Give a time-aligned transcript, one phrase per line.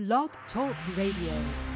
[0.00, 1.69] Blog Talk Radio.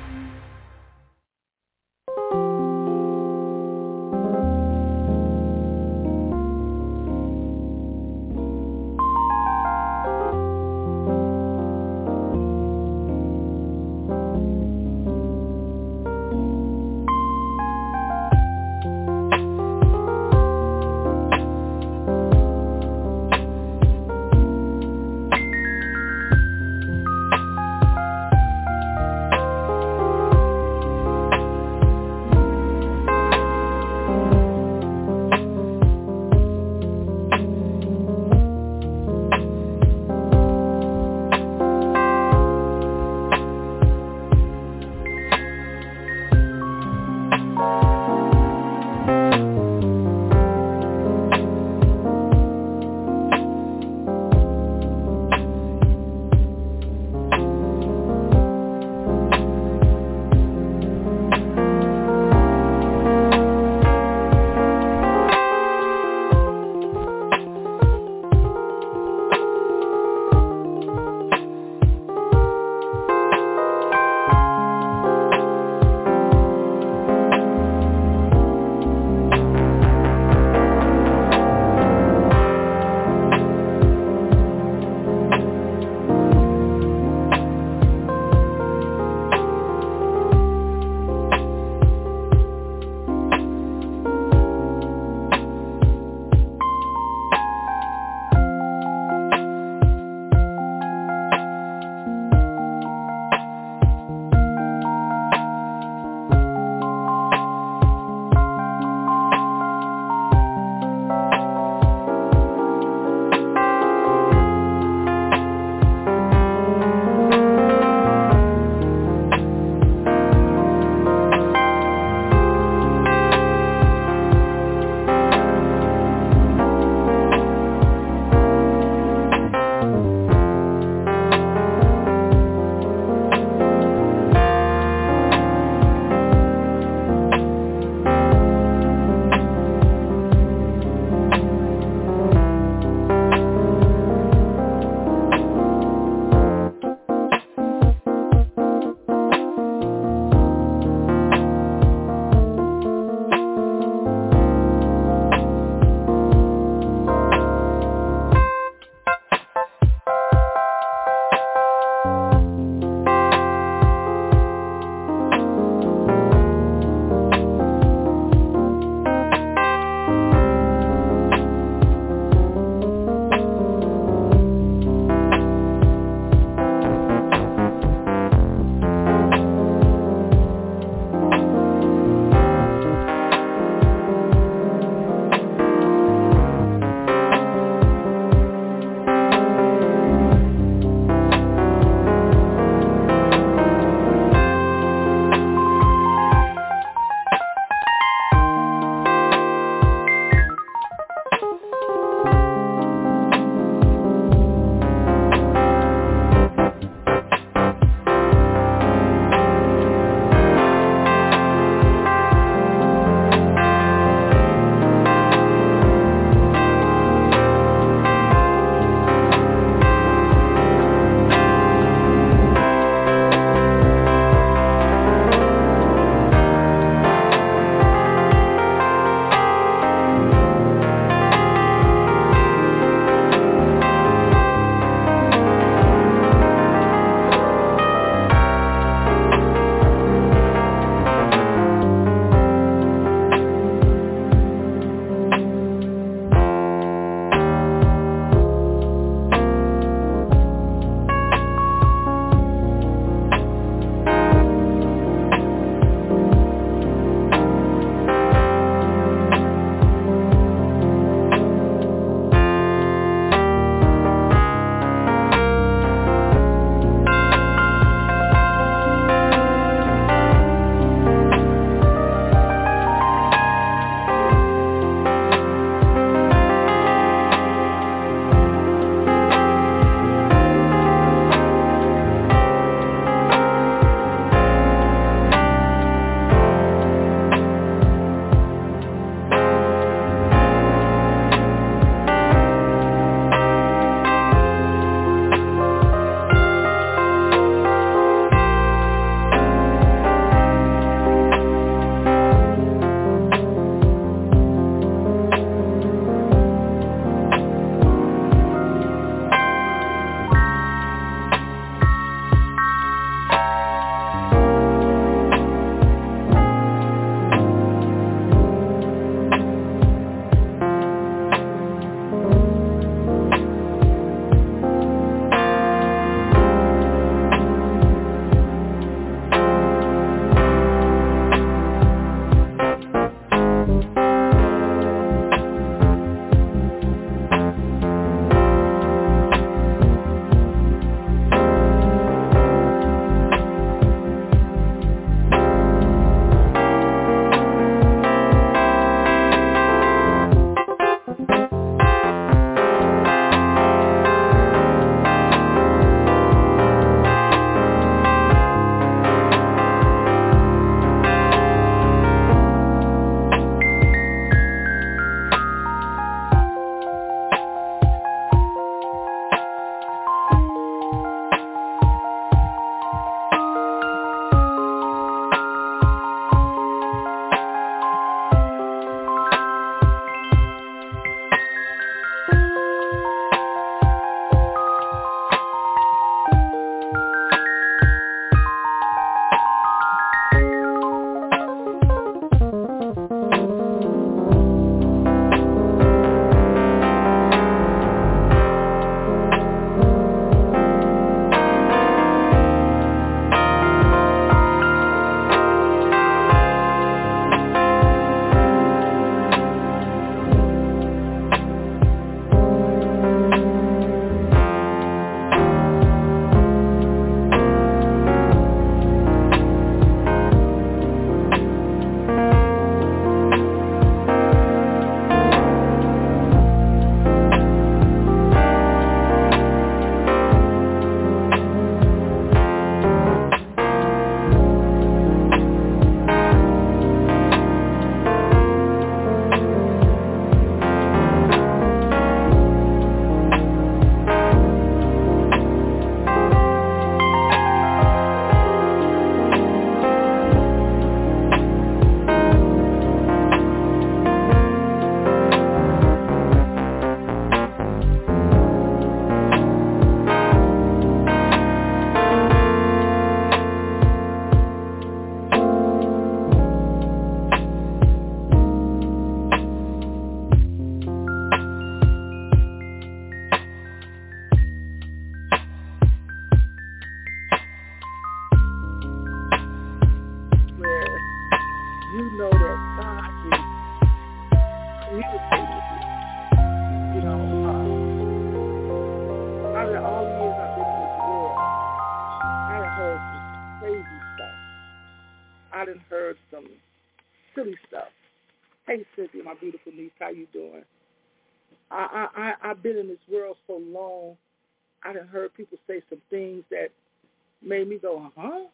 [507.59, 508.47] Made me go, huh?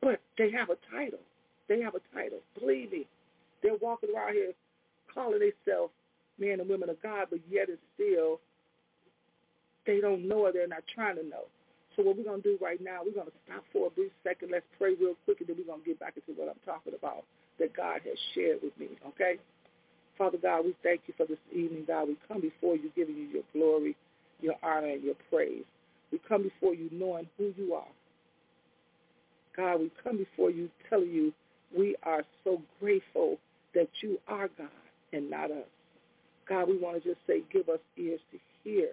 [0.00, 1.20] But they have a title.
[1.68, 2.38] They have a title.
[2.58, 3.06] Believe me.
[3.62, 4.52] They're walking around here
[5.12, 5.92] calling themselves
[6.38, 8.40] men and women of God, but yet and still
[9.86, 11.44] they don't know or they're not trying to know.
[11.96, 14.12] So what we're going to do right now, we're going to stop for a brief
[14.22, 14.50] second.
[14.52, 16.94] Let's pray real quick, and then we're going to get back into what I'm talking
[16.94, 17.24] about
[17.58, 19.36] that God has shared with me, okay?
[20.16, 22.06] Father God, we thank you for this evening, God.
[22.06, 23.96] We come before you giving you your glory,
[24.40, 25.64] your honor, and your praise.
[26.12, 27.84] We come before you knowing who you are.
[29.56, 31.32] God, we come before you telling you
[31.76, 33.38] we are so grateful
[33.74, 34.68] that you are God
[35.12, 35.66] and not us.
[36.48, 38.90] God, we want to just say, give us ears to hear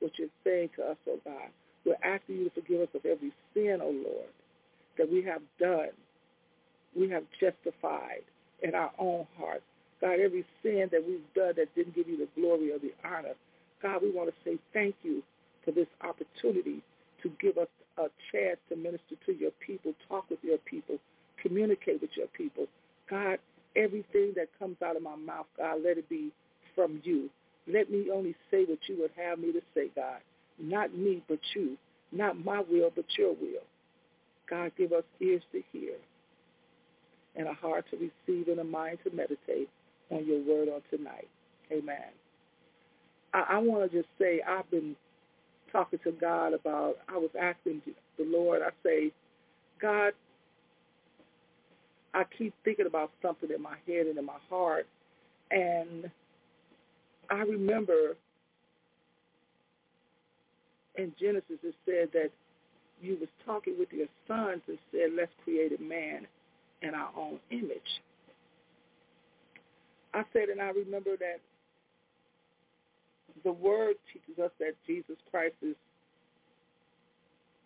[0.00, 1.48] what you're saying to us, oh God.
[1.86, 4.28] We're asking you to forgive us of every sin, oh Lord,
[4.98, 5.90] that we have done,
[6.98, 8.22] we have justified
[8.62, 9.62] in our own hearts.
[10.00, 13.34] God, every sin that we've done that didn't give you the glory or the honor,
[13.82, 15.22] God, we want to say thank you
[15.64, 16.82] for this opportunity
[17.22, 20.96] to give us a chance to minister to your people, talk with your people,
[21.42, 22.66] communicate with your people.
[23.08, 23.38] God,
[23.76, 26.30] everything that comes out of my mouth, God, let it be
[26.74, 27.28] from you.
[27.66, 30.20] Let me only say what you would have me to say, God.
[30.58, 31.76] Not me, but you.
[32.12, 33.62] Not my will, but your will.
[34.48, 35.94] God, give us ears to hear
[37.36, 39.68] and a heart to receive and a mind to meditate
[40.10, 41.28] on your word on tonight.
[41.70, 42.10] Amen.
[43.32, 44.96] I, I want to just say I've been
[45.72, 47.82] talking to God about, I was asking
[48.18, 49.12] the Lord, I say,
[49.80, 50.12] God,
[52.12, 54.86] I keep thinking about something in my head and in my heart.
[55.50, 56.10] And
[57.30, 58.16] I remember
[60.96, 62.30] in Genesis it said that
[63.00, 66.26] you was talking with your sons and said, let's create a man
[66.82, 68.02] in our own image.
[70.12, 71.38] I said, and I remember that
[73.44, 75.76] the word teaches us that Jesus Christ is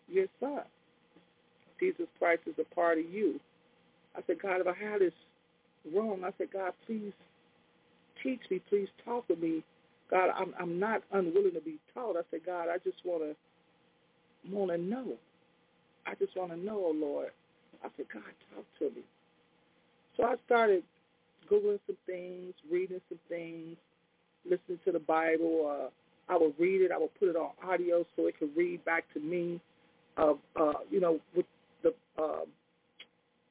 [0.07, 0.61] your son.
[1.79, 3.39] Jesus Christ is a part of you.
[4.15, 5.13] I said, God, if I had this
[5.93, 7.11] wrong, I said, God, please
[8.23, 8.61] teach me.
[8.69, 9.63] Please talk with me.
[10.09, 12.15] God, I'm I'm not unwilling to be taught.
[12.15, 15.13] I said, God, I just want to want to know.
[16.05, 17.29] I just want to know, oh Lord.
[17.83, 19.03] I said, God, talk to me.
[20.15, 20.83] So I started
[21.51, 23.77] googling some things, reading some things,
[24.49, 25.89] listening to the Bible.
[25.89, 26.91] Uh, I would read it.
[26.91, 29.59] I would put it on audio so it could read back to me.
[30.17, 31.45] Of uh, you know, with
[31.83, 32.45] the uh,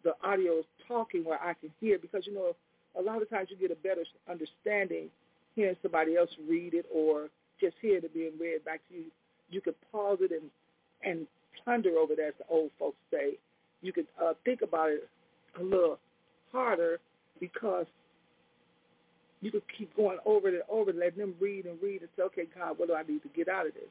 [0.02, 2.56] the audio is talking where I can hear because you know
[2.98, 5.10] a lot of times you get a better understanding
[5.54, 7.28] hearing somebody else read it or
[7.60, 9.04] just hearing it being read back to you.
[9.50, 10.50] You could pause it and
[11.02, 11.26] and
[11.64, 13.34] ponder over it, as the old folks say.
[13.82, 15.08] You could uh, think about it
[15.60, 15.98] a little
[16.50, 16.98] harder
[17.40, 17.86] because
[19.44, 22.10] you could keep going over it and over it, letting them read and read and
[22.16, 23.90] say, okay, God, what do I need to get out of this?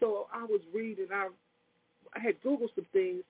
[0.00, 1.08] So I was reading.
[1.12, 1.28] I
[2.14, 3.22] I had Googled some things,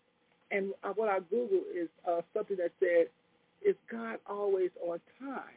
[0.50, 3.06] and what I Googled is uh, something that said,
[3.64, 5.56] is God always on time?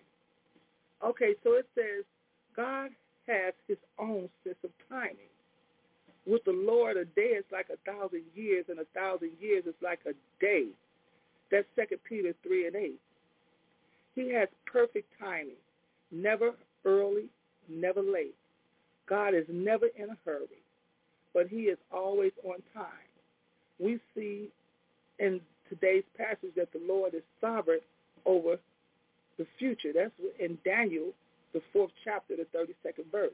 [1.04, 2.06] Okay, so it says
[2.56, 2.92] God
[3.28, 5.32] has his own sense of timing.
[6.26, 9.76] With the Lord, a day is like a thousand years, and a thousand years is
[9.82, 10.68] like a day.
[11.52, 13.00] That's Second Peter 3 and 8.
[14.16, 15.62] He has perfect timing,
[16.12, 16.52] never
[16.86, 17.26] early,
[17.70, 18.36] never late.
[19.08, 20.62] God is never in a hurry,
[21.34, 22.88] but he is always on time.
[23.80, 24.50] We see
[25.20, 27.80] in today's passage that the Lord is sovereign
[28.26, 28.58] over
[29.38, 29.92] the future.
[29.94, 31.12] That's in Daniel,
[31.54, 33.32] the fourth chapter, the 32nd verse.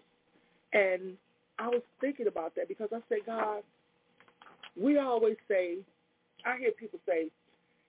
[0.73, 1.17] And
[1.59, 3.63] I was thinking about that because I said, God,
[4.79, 5.77] we always say,
[6.45, 7.29] I hear people say,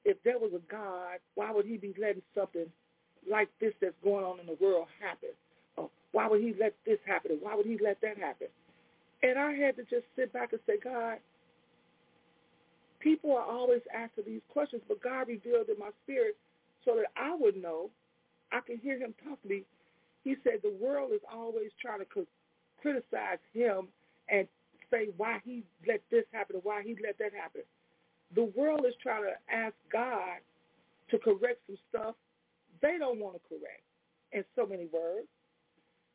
[0.05, 2.67] if there was a God, why would he be letting something
[3.31, 5.31] like this that's going on in the world happen?
[5.77, 7.39] Or why would he let this happen?
[7.41, 8.49] Why would he let that happen?
[9.23, 11.19] And I had to just sit back and say, God,
[13.01, 16.37] people are always asking these questions, but God revealed in my spirit
[16.85, 17.91] so that I would know.
[18.53, 19.63] I can hear him talk to me.
[20.23, 22.27] He said the world is always trying to
[22.81, 23.89] criticize him
[24.29, 24.47] and
[24.91, 27.63] say why he let this happen and why he let that happen.
[28.35, 30.39] The world is trying to ask God
[31.11, 32.15] to correct some stuff
[32.85, 33.83] they don't want to correct
[34.33, 35.27] in so many words.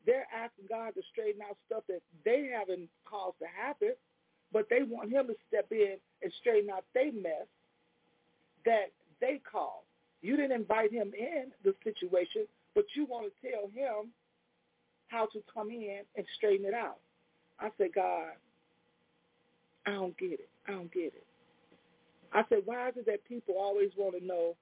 [0.05, 3.93] They're asking God to straighten out stuff that they haven't caused to happen,
[4.53, 7.49] but they want him to step in and straighten out their mess
[8.65, 9.89] that they caused.
[10.21, 12.45] You didn't invite him in the situation,
[12.75, 14.11] but you want to tell him
[15.07, 16.99] how to come in and straighten it out.
[17.59, 18.33] I said, God,
[19.85, 20.49] I don't get it.
[20.67, 21.25] I don't get it.
[22.31, 24.55] I said, why is it that people always want to know,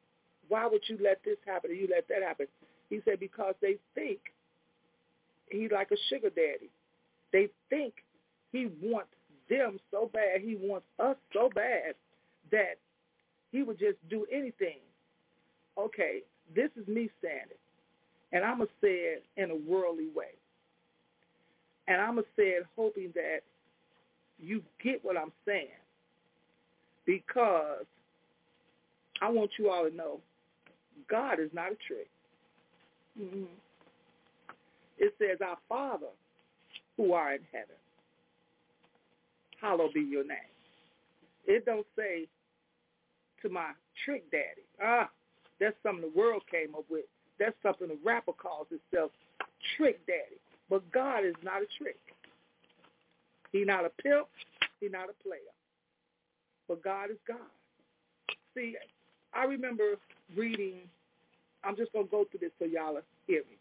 [0.47, 2.47] why would you let this happen or you let that happen?
[2.89, 4.19] He said, because they think
[5.49, 6.69] he's like a sugar daddy.
[7.33, 7.93] They think
[8.51, 9.09] he wants
[9.49, 11.95] them so bad, he wants us so bad
[12.51, 12.75] that
[13.51, 14.79] he would just do anything.
[15.77, 16.21] Okay,
[16.55, 17.59] this is me saying it.
[18.33, 20.35] And I'm going to say it in a worldly way.
[21.87, 23.39] And I'm going to say it hoping that
[24.39, 25.67] you get what I'm saying.
[27.05, 27.85] Because
[29.21, 30.19] I want you all to know
[31.09, 32.09] God is not a trick.
[33.19, 33.45] Mm-hmm.
[34.97, 36.07] It says, our Father
[36.95, 37.75] who are in heaven,
[39.61, 40.37] hallowed be your name.
[41.45, 42.27] It don't say
[43.41, 43.71] to my
[44.05, 44.65] trick daddy.
[44.83, 45.09] Ah,
[45.59, 47.05] that's something the world came up with.
[47.39, 49.11] That's something the rapper calls himself,
[49.77, 50.37] trick daddy.
[50.69, 51.99] But God is not a trick.
[53.51, 54.27] He not a pimp.
[54.81, 55.53] He not a player.
[56.67, 57.37] But God is God.
[58.53, 58.75] See,
[59.37, 59.93] I remember
[60.35, 60.79] reading,
[61.63, 63.57] I'm just going to go through this so y'all hear me.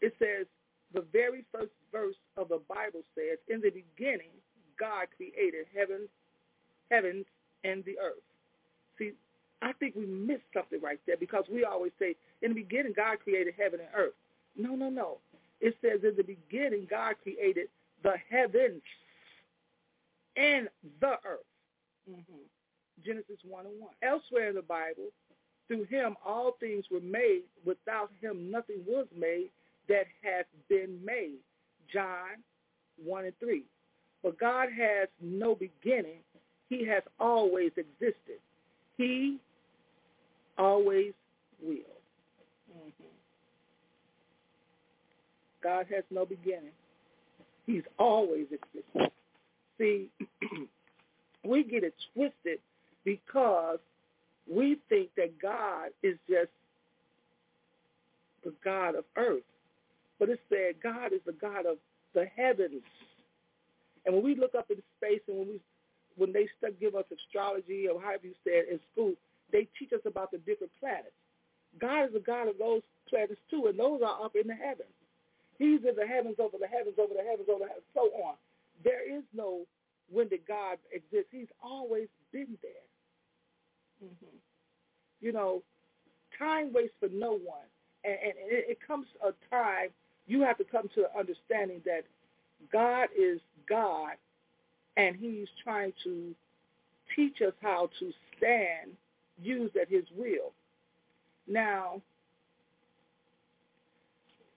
[0.00, 0.46] It says,
[0.92, 4.34] the very first verse of the Bible says, in the beginning,
[4.78, 6.08] God created heaven,
[6.90, 7.24] heavens
[7.64, 8.22] and the earth.
[8.98, 9.12] See,
[9.62, 13.20] I think we missed something right there because we always say, in the beginning, God
[13.22, 14.14] created heaven and earth.
[14.56, 15.18] No, no, no.
[15.60, 17.68] It says in the beginning, God created
[18.02, 18.82] the heavens
[20.36, 20.68] and
[21.00, 21.46] the earth.
[22.10, 22.42] Mm-hmm.
[23.04, 23.90] Genesis 1 and 1.
[24.02, 25.08] Elsewhere in the Bible,
[25.68, 27.42] through him all things were made.
[27.64, 29.50] Without him nothing was made
[29.88, 31.38] that has been made.
[31.92, 32.42] John
[33.04, 33.62] 1 and 3.
[34.22, 36.20] But God has no beginning.
[36.68, 38.38] He has always existed.
[38.96, 39.38] He
[40.58, 41.12] always
[41.62, 41.76] will.
[42.70, 43.04] Mm-hmm.
[45.62, 46.72] God has no beginning.
[47.66, 49.12] He's always existed.
[49.78, 50.08] See,
[51.44, 52.58] we get it twisted
[53.04, 53.78] because
[54.50, 56.50] we think that God is just
[58.44, 59.42] the God of earth.
[60.18, 61.78] But it said God is the God of
[62.14, 62.82] the heavens.
[64.04, 65.60] And when we look up in space and when we
[66.16, 69.14] when they stuck, give us astrology or however you said in school,
[69.50, 71.16] they teach us about the different planets.
[71.80, 74.92] God is the God of those planets too, and those are up in the heavens.
[75.58, 78.36] He's in the heavens over the heavens over the heavens over the heavens, so on.
[78.84, 79.64] There is no
[80.10, 81.28] when did God exist.
[81.30, 82.91] He's always been there.
[84.04, 84.36] Mm-hmm.
[85.20, 85.62] You know,
[86.38, 87.66] time waits for no one.
[88.04, 89.88] And, and it, it comes a time
[90.26, 92.02] you have to come to the understanding that
[92.72, 94.12] God is God
[94.96, 96.34] and he's trying to
[97.16, 98.92] teach us how to stand
[99.40, 100.52] used at his will.
[101.48, 102.02] Now,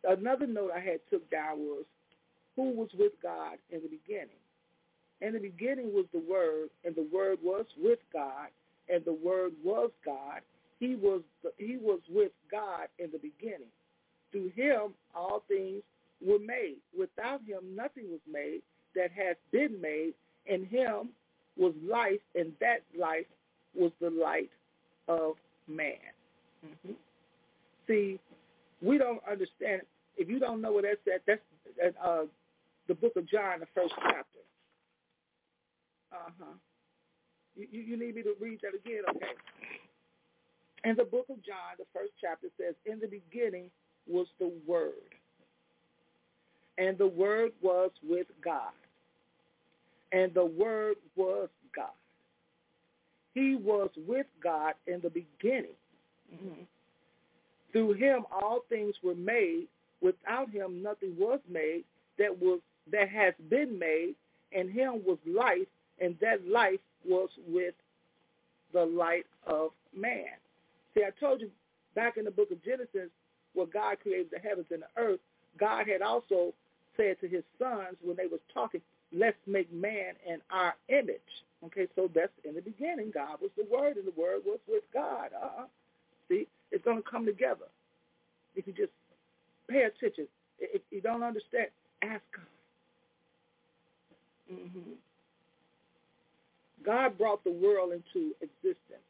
[0.08, 1.86] another note I had took down was
[2.56, 4.30] who was with God in the beginning.
[5.22, 8.48] In the beginning was the Word, and the Word was with God,
[8.90, 10.42] and the Word was God.
[10.80, 13.72] He was the, he was with God in the beginning.
[14.32, 15.82] Through him all things
[16.26, 16.78] were made.
[16.98, 18.62] Without him nothing was made
[18.96, 20.14] that has been made.
[20.48, 21.10] In him
[21.58, 23.26] was life, and that life
[23.74, 24.52] was the light
[25.08, 25.36] of
[25.68, 25.94] man.
[26.66, 26.94] Mm-hmm.
[27.88, 28.20] See,
[28.82, 29.82] we don't understand.
[30.18, 32.26] If you don't know what that's at, that's uh,
[32.88, 34.40] the book of John, the first chapter.
[36.14, 36.46] Uh-huh.
[37.56, 39.04] You, you need me to read that again?
[39.10, 39.26] Okay.
[40.84, 43.70] In the book of John, the first chapter says, in the beginning
[44.08, 44.94] was the Word,
[46.78, 48.74] and the Word was with God,
[50.12, 51.90] and the Word was God.
[53.34, 55.76] He was with God in the beginning.
[56.34, 56.62] Mm-hmm.
[57.72, 59.68] Through him all things were made.
[60.02, 61.84] Without him nothing was made
[62.18, 64.16] that was that has been made.
[64.54, 65.68] And him was life,
[66.00, 67.76] and that life was with
[68.74, 70.26] the light of man.
[70.94, 71.50] See, I told you
[71.96, 73.10] back in the book of Genesis,
[73.54, 75.20] where God created the heavens and the earth,
[75.58, 76.54] God had also
[76.98, 78.82] said to his sons when they was talking,
[79.14, 81.20] let's make man in our image.
[81.66, 83.12] Okay, so that's in the beginning.
[83.14, 85.30] God was the Word, and the Word was with God.
[85.34, 85.66] Uh-uh.
[86.30, 87.66] See, it's going to come together.
[88.56, 88.92] If you just
[89.70, 90.28] pay attention.
[90.60, 91.68] If you don't understand,
[92.02, 92.46] ask God.
[94.54, 94.92] Mm-hmm.
[96.86, 99.04] God brought the world into existence.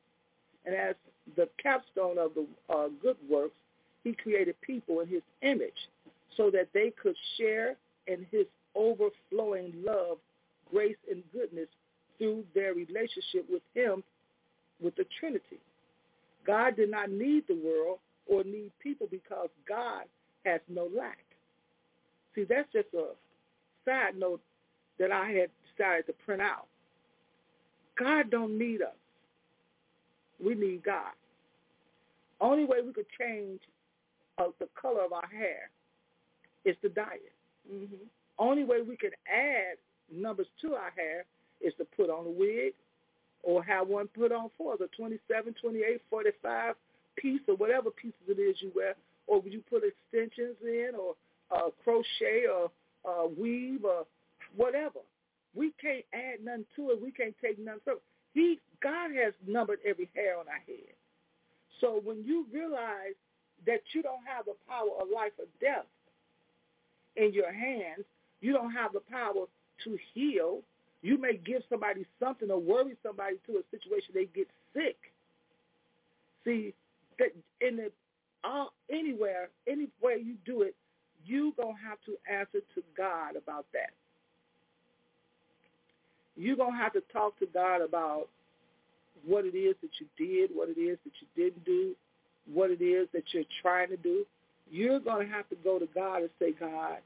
[0.65, 0.95] And as
[1.35, 3.55] the capstone of the uh, good works,
[4.03, 5.89] he created people in his image
[6.37, 7.75] so that they could share
[8.07, 10.17] in his overflowing love,
[10.71, 11.67] grace, and goodness
[12.17, 14.03] through their relationship with him,
[14.81, 15.59] with the Trinity.
[16.45, 20.03] God did not need the world or need people because God
[20.45, 21.17] has no lack.
[22.35, 23.09] See, that's just a
[23.85, 24.41] side note
[24.99, 26.67] that I had decided to print out.
[27.97, 28.95] God don't need us.
[30.43, 31.13] We need God.
[32.41, 33.59] Only way we could change
[34.37, 35.69] uh, the color of our hair
[36.65, 37.33] is to dye it.
[37.71, 37.95] Mm-hmm.
[38.37, 39.77] Only way we could add
[40.13, 41.25] numbers to our hair
[41.61, 42.73] is to put on a wig
[43.43, 46.75] or have one put on for us, a 27, 28, 45
[47.15, 48.95] piece or whatever pieces it is you wear,
[49.27, 51.15] or would you put extensions in or
[51.51, 52.71] uh, crochet or
[53.07, 54.05] uh, weave or
[54.55, 54.99] whatever.
[55.55, 57.01] We can't add nothing to it.
[57.01, 58.03] We can't take nothing from it.
[58.33, 60.93] He, God has numbered every hair on our head.
[61.81, 63.15] So when you realize
[63.65, 65.85] that you don't have the power of life or death
[67.15, 68.05] in your hands,
[68.41, 69.45] you don't have the power
[69.85, 70.61] to heal.
[71.01, 74.97] You may give somebody something or worry somebody to a situation they get sick.
[76.43, 76.73] See,
[77.19, 77.29] that
[77.61, 77.91] in the
[78.43, 80.75] uh, anywhere, anywhere you do it,
[81.25, 83.91] you gonna have to answer to God about that.
[86.35, 88.27] You're gonna have to talk to God about
[89.25, 91.95] what it is that you did, what it is that you didn't do,
[92.51, 94.25] what it is that you're trying to do.
[94.69, 96.99] You're gonna have to go to God and say, God,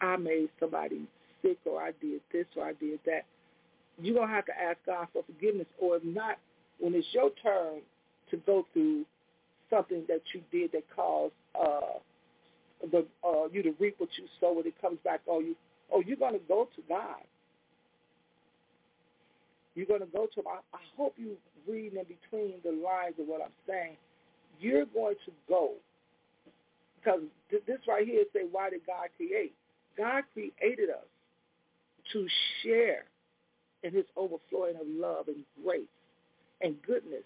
[0.00, 1.02] I made somebody
[1.42, 3.24] sick or I did this or I did that.
[4.00, 6.38] You're going to have to ask God for forgiveness or if not,
[6.78, 7.80] when it's your turn
[8.30, 9.04] to go through
[9.68, 11.98] something that you did that caused uh,
[12.90, 15.56] the, uh, you to reap what you sow when it comes back on you,
[15.92, 17.22] oh, you're going to go to God.
[19.74, 20.46] You're going to go to him.
[20.48, 21.36] I, I hope you
[21.68, 23.96] read in between the lines of what I'm saying.
[24.60, 25.72] You're going to go.
[26.98, 29.54] Because this right here say, why did God create?
[29.96, 31.06] God created us
[32.12, 32.26] to
[32.62, 33.04] share
[33.82, 35.82] in his overflowing of love and grace
[36.60, 37.24] and goodness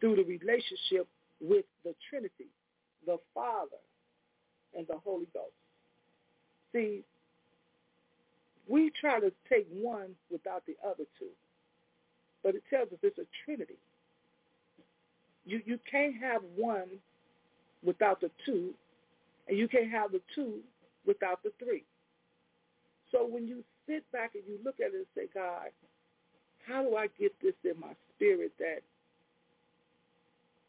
[0.00, 1.06] through the relationship
[1.40, 2.48] with the Trinity,
[3.06, 3.80] the Father
[4.76, 5.52] and the Holy Ghost.
[6.72, 7.04] See,
[8.68, 11.32] we try to take one without the other two,
[12.42, 13.78] but it tells us it's a Trinity.
[15.44, 16.88] You, you can't have one
[17.82, 18.72] without the two,
[19.48, 20.60] and you can't have the two
[21.06, 21.84] without the three.
[23.12, 25.68] So when you sit back and you look at it and say, God,
[26.66, 28.80] how do I get this in my spirit that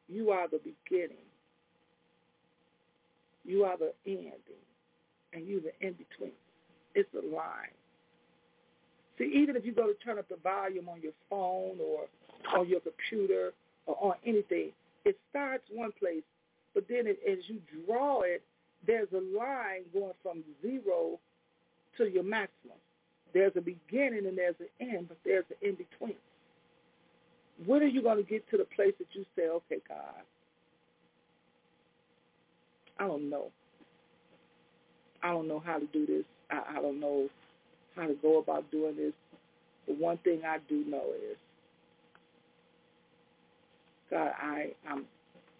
[0.10, 1.18] you are the beginning,
[3.46, 4.66] you are the ending,
[5.34, 6.32] and you the in-between.
[6.94, 7.74] It's a line.
[9.18, 12.06] See, even if you go to turn up the volume on your phone or
[12.58, 13.54] on your computer
[13.86, 14.72] or on anything,
[15.06, 16.24] it starts one place,
[16.74, 18.42] but then it, as you draw it,
[18.86, 21.20] there's a line going from zero
[21.98, 22.78] to your maximum.
[23.34, 26.16] There's a beginning and there's an end, but there's an in-between.
[27.66, 30.24] When are you going to get to the place that you say, okay, God,
[33.00, 33.48] I don't know.
[35.24, 36.26] I don't know how to do this.
[36.52, 37.30] I, I don't know
[37.96, 39.14] how to go about doing this.
[39.88, 41.38] The one thing I do know is,
[44.10, 45.06] God, I, I'm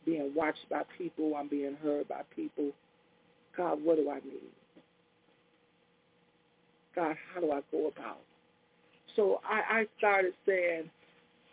[0.06, 1.36] being watched by people.
[1.36, 2.72] I'm being heard by people.
[3.56, 4.52] God, what do I need?
[6.96, 8.20] God, how do I go about?
[9.16, 10.90] So I, I started saying,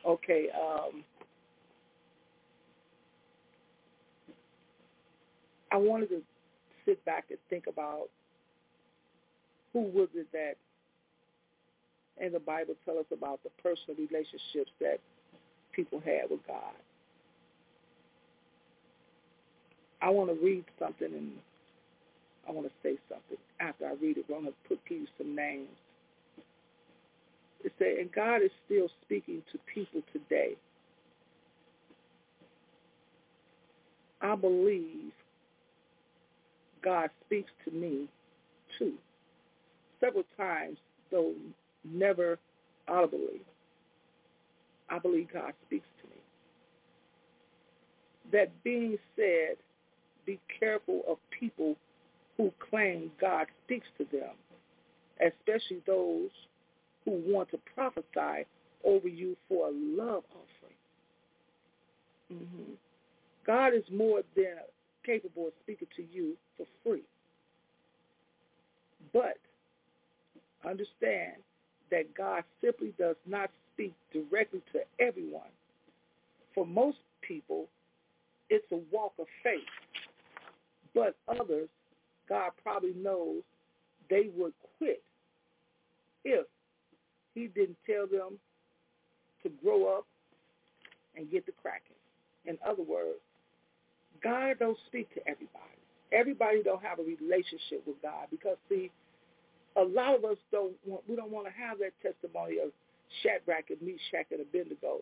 [0.07, 1.05] okay, um,
[5.71, 6.23] I wanted to
[6.85, 8.09] sit back and think about
[9.73, 10.57] who was it that
[12.21, 14.99] in the Bible tell us about the personal relationships that
[15.73, 16.75] people had with God.
[20.01, 21.33] I want to read something and
[22.49, 24.25] I want to say something after I read it.
[24.29, 25.69] I want to put you some names.
[27.65, 30.57] It said, and God is still speaking to people today.
[34.21, 35.13] I believe
[36.83, 38.09] God speaks to me
[38.79, 38.95] too.
[40.01, 40.79] Several times,
[41.11, 41.33] though
[41.85, 42.39] never
[42.89, 43.43] audibly,
[44.91, 46.17] I believe God speaks to me.
[48.33, 49.57] That being said,
[50.27, 51.77] be careful of people
[52.37, 54.35] who claim God speaks to them,
[55.21, 56.31] especially those
[57.05, 58.47] who want to prophesy
[58.85, 60.77] over you for a love offering.
[62.33, 62.73] Mm-hmm.
[63.47, 64.57] God is more than
[65.05, 67.03] capable of speaking to you for free.
[69.13, 69.39] But
[70.65, 71.35] understand
[71.93, 75.51] that God simply does not speak directly to everyone.
[76.55, 77.67] For most people,
[78.51, 79.61] it's a walk of faith.
[80.95, 81.69] But others,
[82.29, 83.43] God probably knows
[84.11, 85.03] they would quit
[86.25, 86.47] if
[87.35, 88.39] he didn't tell them
[89.43, 90.07] to grow up
[91.15, 91.97] and get the cracking.
[92.47, 93.21] In other words,
[94.23, 95.59] God don't speak to everybody.
[96.13, 98.91] Everybody don't have a relationship with God because see,
[99.77, 102.71] a lot of us don't want we don't want to have that testimony of
[103.23, 105.01] Shadrach and Meshach and Abednego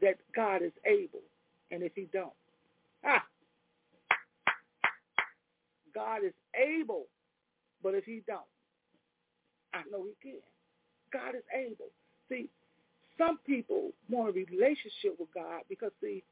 [0.00, 1.22] that God is able,
[1.70, 2.32] and if He don't,
[3.06, 3.22] ah,
[5.94, 7.04] God is able,
[7.82, 8.40] but if He don't,
[9.74, 10.40] I know He can.
[11.12, 11.90] God is able.
[12.28, 12.48] See,
[13.18, 16.22] some people want a relationship with God because see,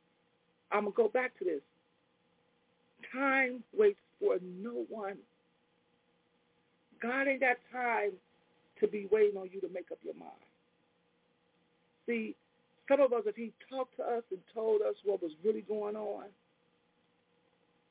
[0.73, 1.61] I'm gonna go back to this.
[3.13, 5.17] Time waits for no one.
[7.03, 8.13] God ain't got time
[8.81, 10.33] to be waiting on you to make up your mind.
[12.07, 12.35] See,
[12.89, 15.97] some of us, if he talked to us and told us what was really going
[15.97, 16.25] on,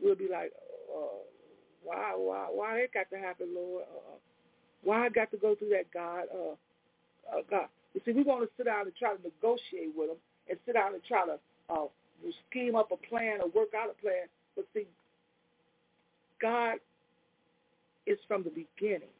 [0.01, 0.51] we'll be like,
[0.93, 1.23] uh,
[1.83, 3.83] why, why, why it got to happen, Lord?
[3.83, 4.17] Uh,
[4.83, 6.23] why I got to go through that, God?
[6.33, 7.67] Uh, uh, God.
[7.93, 10.17] You see, we want to sit down and try to negotiate with him
[10.49, 11.87] and sit down and try to uh,
[12.49, 14.27] scheme up a plan or work out a plan.
[14.55, 14.85] But see,
[16.41, 16.77] God
[18.09, 19.13] is from the beginning.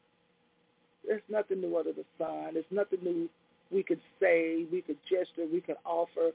[1.06, 2.54] There's nothing new under the sun.
[2.54, 3.28] There's nothing new
[3.70, 6.32] we could say, we could gesture, we could offer,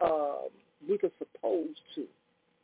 [0.00, 0.48] um,
[0.88, 2.04] we could suppose to.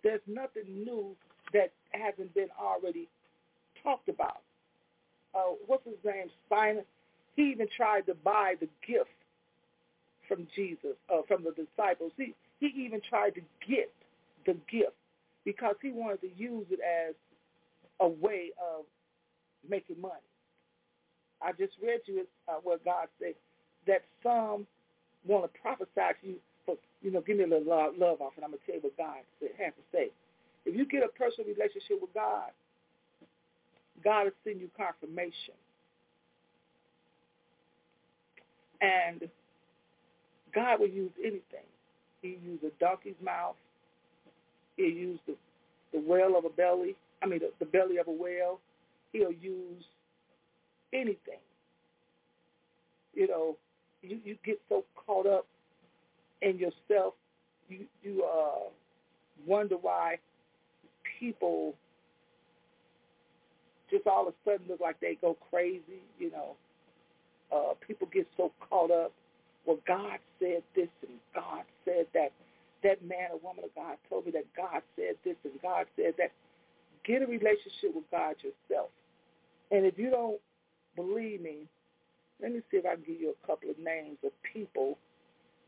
[0.02, 1.16] There's nothing new
[1.52, 3.08] that hasn't been already
[3.82, 4.40] talked about.
[5.34, 6.28] Uh, what's his name?
[6.46, 6.82] Steiner.
[7.34, 9.10] He even tried to buy the gift
[10.28, 12.12] from Jesus, uh, from the disciples.
[12.16, 13.92] He he even tried to get
[14.46, 14.94] the gift
[15.44, 17.14] because he wanted to use it as
[18.00, 18.84] a way of
[19.70, 20.14] making money.
[21.42, 23.34] I just read to you uh, what God said
[23.86, 24.66] that some
[25.26, 25.90] want to prophesy
[26.22, 28.62] to you, but you know, give me a little love, love off, and I'm gonna
[28.66, 29.16] tell you what God
[29.58, 30.10] has to say.
[30.64, 32.50] If you get a personal relationship with God,
[34.02, 35.54] God will send you confirmation.
[38.80, 39.28] And
[40.54, 41.66] God will use anything.
[42.22, 43.56] He use a donkey's mouth.
[44.76, 45.34] He'll use the,
[45.92, 46.96] the whale of a belly.
[47.22, 48.60] I mean, the, the belly of a whale.
[49.12, 49.84] He'll use
[50.92, 51.40] anything.
[53.14, 53.56] You know,
[54.02, 55.46] you, you get so caught up
[56.42, 57.14] in yourself,
[57.68, 58.68] you, you uh,
[59.46, 60.16] wonder why
[61.18, 61.74] people
[63.90, 66.56] just all of a sudden look like they go crazy, you know.
[67.52, 69.12] Uh, people get so caught up.
[69.64, 72.32] Well, God said this and God said that.
[72.82, 76.14] That man or woman of God told me that God said this and God said
[76.18, 76.30] that.
[77.06, 78.90] Get a relationship with God yourself.
[79.70, 80.40] And if you don't
[80.96, 81.68] believe me,
[82.42, 84.98] let me see if I can give you a couple of names of people.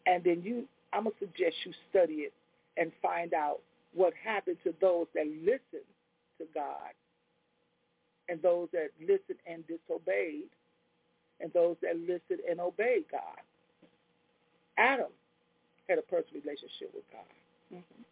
[0.06, 2.32] And then you, I'm going to suggest you study it
[2.76, 3.60] and find out
[3.94, 5.88] what happened to those that listened
[6.38, 6.92] to God
[8.28, 10.50] and those that listened and disobeyed
[11.40, 13.40] and those that listened and obeyed God.
[14.76, 15.10] Adam
[15.88, 17.74] had a personal relationship with God.
[17.74, 18.02] Mm-hmm.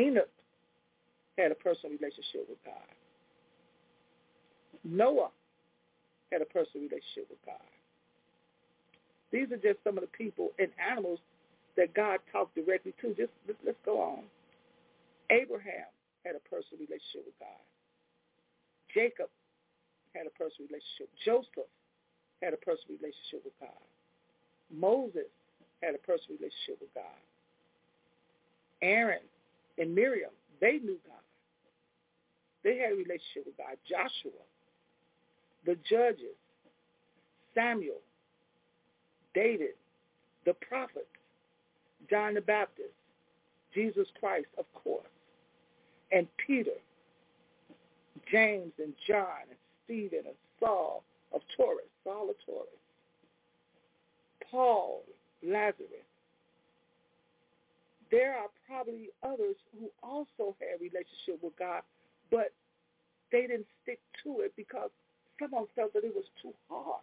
[0.00, 0.28] Enoch
[1.38, 2.88] had a personal relationship with God.
[4.84, 5.30] Noah
[6.30, 7.70] had a personal relationship with God.
[9.32, 11.18] These are just some of the people and animals
[11.76, 13.14] that God talked directly to.
[13.14, 13.32] Just
[13.66, 14.22] let's go on.
[15.30, 15.90] Abraham
[16.24, 17.62] had a personal relationship with God.
[18.94, 19.28] Jacob
[20.14, 21.10] had a personal relationship.
[21.24, 21.66] Joseph
[22.42, 23.82] had a personal relationship with God.
[24.70, 25.26] Moses
[25.82, 27.18] had a personal relationship with God.
[28.82, 29.24] Aaron
[29.78, 31.23] and Miriam, they knew God.
[32.64, 33.76] They had a relationship with God.
[33.88, 34.40] Joshua,
[35.66, 36.34] the judges,
[37.54, 38.00] Samuel,
[39.34, 39.74] David,
[40.46, 41.06] the prophets,
[42.10, 42.90] John the Baptist,
[43.74, 45.06] Jesus Christ, of course,
[46.12, 46.78] and Peter,
[48.30, 52.68] James and John and Stephen and Saul of Taurus, Saul of Taurus,
[54.50, 55.02] Paul,
[55.42, 56.06] Lazarus.
[58.10, 61.82] There are probably others who also had a relationship with God,
[62.30, 62.52] but
[63.32, 64.90] they didn't stick to it because
[65.40, 67.02] someone felt that it was too hard.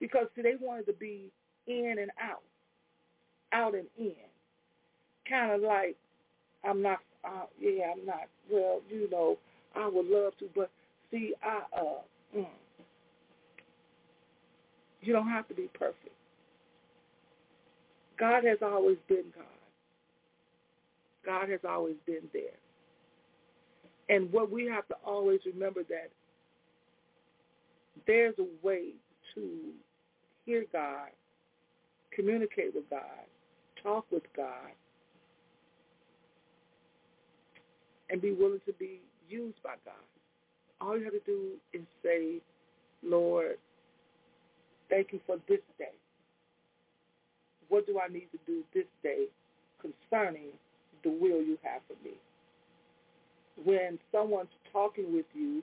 [0.00, 1.30] Because see, they wanted to be
[1.66, 2.42] in and out,
[3.52, 4.14] out and in.
[5.28, 5.96] Kind of like,
[6.64, 9.36] I'm not, uh, yeah, I'm not, well, you know,
[9.76, 10.70] I would love to, but
[11.10, 12.46] see, I, uh, mm,
[15.02, 16.14] you don't have to be perfect.
[18.18, 19.44] God has always been God.
[21.24, 22.56] God has always been there.
[24.08, 26.10] And what we have to always remember that
[28.06, 28.90] there's a way
[29.34, 29.50] to
[30.46, 31.08] hear God,
[32.14, 33.02] communicate with God,
[33.82, 34.72] talk with God,
[38.10, 39.94] and be willing to be used by God.
[40.80, 42.36] All you have to do is say,
[43.02, 43.58] Lord,
[44.88, 45.92] thank you for this day.
[47.68, 49.26] what do I need to do this day
[49.80, 50.50] concerning
[51.04, 52.14] the will you have for me?
[53.64, 55.62] When someone's talking with you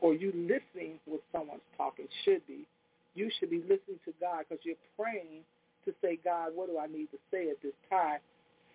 [0.00, 2.66] or you listening when someone's talking should be,
[3.14, 5.44] you should be listening to God because you're praying
[5.84, 8.18] to say, God, what do I need to say at this time?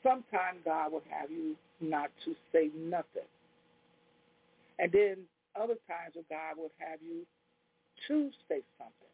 [0.04, 3.28] Sometimes God will have you not to say nothing.
[4.78, 5.18] And then
[5.56, 7.26] other times God will have you
[8.08, 9.14] to say something.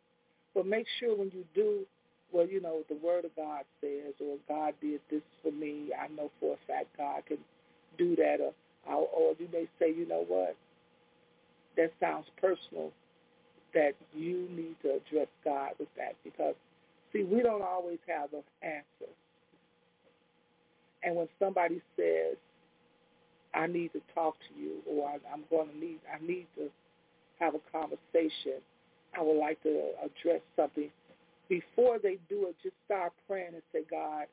[0.53, 1.85] But make sure when you do,
[2.33, 6.07] well, you know, the word of God says, or God did this for me, I
[6.13, 7.37] know for a fact God can
[7.97, 8.37] do that.
[8.87, 10.55] Or, or you may say, you know what,
[11.77, 12.91] that sounds personal,
[13.73, 16.55] that you need to address God with that because,
[17.13, 19.15] see, we don't always have the answers.
[21.03, 22.37] And when somebody says,
[23.53, 26.69] I need to talk to you, or I, I'm going to need, I need to
[27.39, 28.61] have a conversation,
[29.17, 30.89] I would like to address something.
[31.49, 34.25] Before they do it, just start praying and say, God,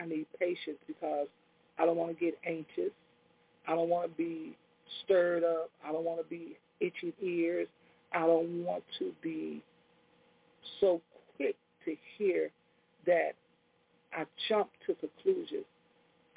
[0.00, 1.26] I need patience because
[1.80, 2.92] I don't want to get anxious.
[3.66, 4.56] I don't want to be
[5.04, 5.70] stirred up.
[5.86, 7.68] I don't want to be itching ears.
[8.12, 9.62] I don't want to be
[10.80, 11.00] so
[11.36, 12.50] quick to hear
[13.06, 13.32] that
[14.12, 15.64] I jump to conclusions.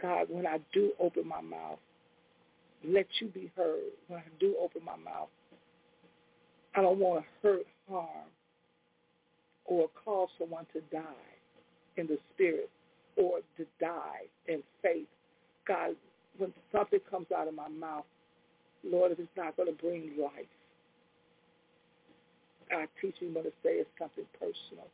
[0.02, 1.80] God, when I do open my mouth,
[2.86, 3.92] let you be heard.
[4.08, 5.30] When I do open my mouth,
[6.76, 8.08] I don't want to hurt, harm,
[9.66, 11.02] or cause someone to die
[11.98, 12.70] in the spirit
[13.18, 15.08] or to die in faith.
[15.68, 15.96] God,
[16.38, 18.06] when something comes out of my mouth,
[18.84, 20.52] Lord, if it's not going to bring life,
[22.70, 24.88] God, teach me when to say it's something personal.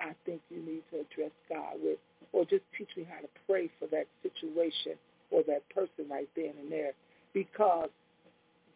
[0.00, 1.98] I think you need to address God with,
[2.32, 4.98] or just teach me how to pray for that situation
[5.30, 6.92] or that person right then and there,
[7.32, 7.88] because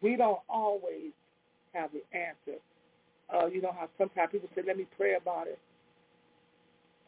[0.01, 1.11] we don't always
[1.73, 2.59] have the answer.
[3.33, 5.59] Uh, you know how sometimes people say, let me pray about it.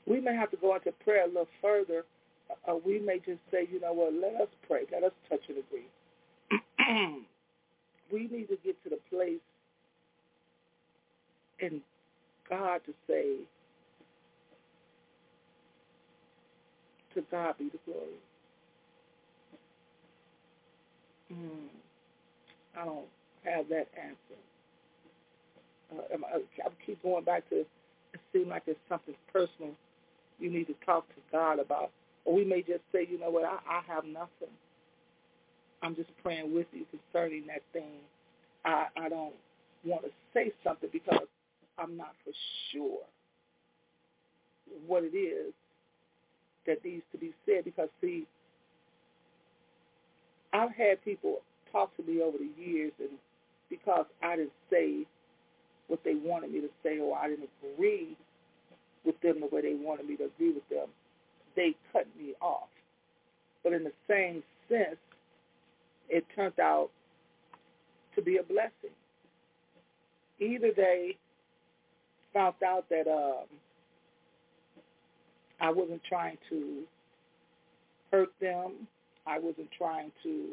[0.06, 2.04] We may have to go into prayer a little further.
[2.68, 4.82] Uh, we may just say, you know what, let us pray.
[4.92, 5.88] Let us touch and agree.
[8.12, 9.40] we need to get to the place
[11.60, 11.82] in
[12.50, 13.36] God to say,
[17.16, 18.20] to God be the glory.
[21.32, 21.68] Mm,
[22.80, 23.06] I don't
[23.44, 24.40] have that answer.
[25.94, 27.68] Uh, I, I keep going back to, it
[28.34, 29.72] seems like it's something personal
[30.40, 31.92] you need to talk to God about.
[32.26, 34.54] Or we may just say, you know what, I, I have nothing.
[35.82, 38.00] I'm just praying with you concerning that thing.
[38.66, 39.34] I, I don't
[39.84, 41.28] want to say something because
[41.80, 42.32] I'm not for
[42.72, 43.00] sure
[44.86, 45.54] what it is
[46.68, 47.66] that needs to be said.
[47.66, 48.28] Because, see,
[50.54, 51.40] I've had people
[51.72, 53.10] talk to me over the years, and
[53.70, 55.06] because I didn't say
[55.88, 58.16] what they wanted me to say or I didn't agree
[59.04, 60.88] with them the way they wanted me to agree with them,
[61.56, 62.70] they cut me off.
[63.64, 64.98] But in the same sense,
[66.10, 66.90] it turned out
[68.16, 68.96] to be a blessing.
[70.40, 71.18] Either they
[72.34, 73.46] found out that um,
[75.60, 76.84] I wasn't trying to
[78.12, 78.88] hurt them.
[79.28, 80.46] I wasn't trying to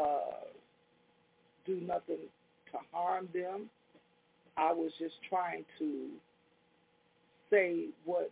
[0.00, 0.46] uh,
[1.66, 2.28] do nothing
[2.72, 3.68] to harm them.
[4.56, 6.08] I was just trying to
[7.50, 8.30] say what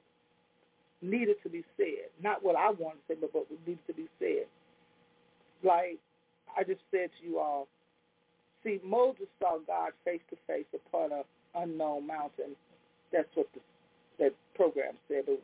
[1.03, 4.09] needed to be said, not what I wanted to say, but what needed to be
[4.19, 4.47] said.
[5.63, 5.99] Like
[6.57, 7.69] I just said to you all,
[8.65, 12.57] see, Moses saw God face to face upon an unknown mountain.
[13.13, 13.61] That's what the,
[14.19, 15.25] that program said.
[15.29, 15.43] It,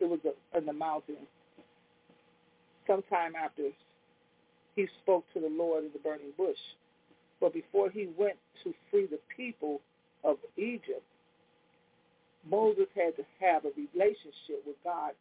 [0.00, 0.20] it was
[0.56, 1.26] in the mountain.
[2.86, 3.64] Sometime after
[4.76, 6.56] he spoke to the Lord in the burning bush.
[7.40, 9.80] But before he went to free the people
[10.24, 11.02] of Egypt,
[12.50, 15.12] Moses had to have a relationship with God.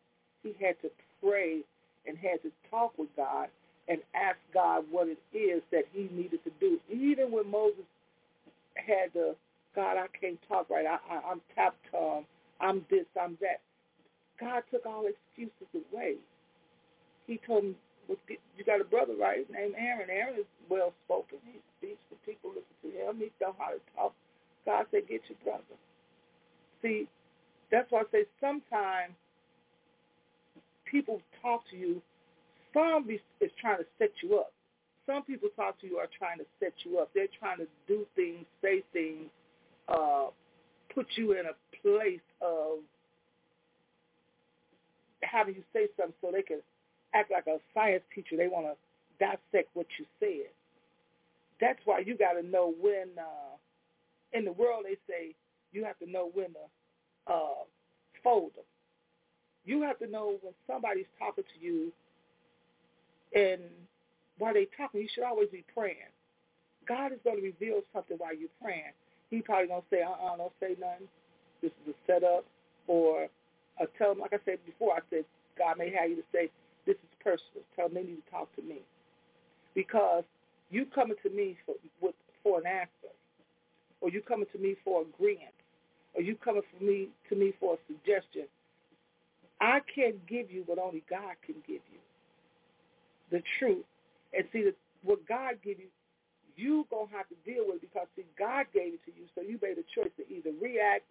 [0.44, 0.90] He had to
[1.22, 1.62] pray
[2.08, 3.50] and had to talk with God
[3.88, 6.80] and ask God what it is that he needed to do.
[6.90, 7.86] Even when Moses
[8.76, 9.36] had the,
[9.76, 10.86] God, I can't talk right.
[10.86, 12.20] I, I, I'm tap tongue.
[12.20, 12.26] Um,
[12.60, 13.62] I'm this, I'm that.
[14.40, 16.16] God took all excuses away.
[17.28, 17.76] He told him,
[18.58, 20.10] you got a brother, right, named Aaron.
[20.10, 21.40] Aaron is well-spoken.
[21.46, 23.18] He speaks to people, listen to him.
[23.20, 24.14] He knows how to talk.
[24.66, 25.76] God said, get your brother.
[26.82, 27.08] See,
[27.72, 29.14] that's why I say sometimes
[30.92, 32.02] people talk to you.
[32.74, 34.52] Some is trying to set you up.
[35.06, 37.10] Some people talk to you are trying to set you up.
[37.16, 39.30] They're trying to do things, say things,
[39.88, 40.28] uh,
[40.94, 42.80] put you in a place of
[45.24, 46.60] having you say something so they can
[47.14, 48.38] act like a science teacher.
[48.38, 48.76] They want to
[49.26, 50.52] dissect what you said.
[51.62, 53.56] That's why you got to know when uh,
[54.34, 55.34] in the world they say
[55.72, 56.60] You have to know when to
[57.30, 57.64] uh,
[58.24, 58.66] fold them.
[59.66, 61.92] You have to know when somebody's talking to you
[63.36, 63.62] and
[64.38, 66.12] while they're talking, you should always be praying.
[66.88, 68.96] God is going to reveal something while you're praying.
[69.30, 71.08] He probably going to say, uh-uh, don't say nothing.
[71.62, 72.46] This is a setup.
[72.88, 73.28] Or
[73.82, 75.26] uh, tell them, like I said before, I said,
[75.58, 76.50] God may have you to say,
[76.86, 77.66] this is personal.
[77.76, 78.80] Tell them they need to talk to me.
[79.76, 80.24] Because
[80.72, 83.12] you coming to me for, with, for an answer,
[84.00, 85.57] or you coming to me for agreement,
[86.18, 88.50] or you coming for me to me for a suggestion.
[89.62, 92.02] I can't give you what only God can give you,
[93.32, 93.86] the truth.
[94.34, 95.88] And see, the, what God give you,
[96.58, 99.30] you going to have to deal with it because, see, God gave it to you,
[99.36, 101.06] so you made a choice to either react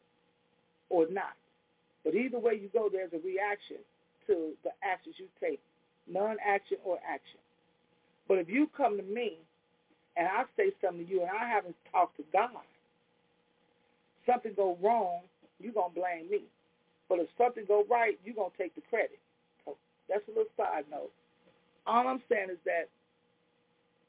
[0.90, 1.38] or not.
[2.04, 3.78] But either way you go, there's a reaction
[4.26, 5.60] to the actions you take,
[6.10, 7.38] non-action or action.
[8.28, 9.38] But if you come to me
[10.16, 12.50] and I say something to you and I haven't talked to God,
[14.26, 15.22] something go wrong,
[15.58, 16.44] you're going to blame me.
[17.08, 19.18] But if something go right, you're going to take the credit.
[19.64, 19.76] So
[20.08, 21.12] that's a little side note.
[21.86, 22.90] All I'm saying is that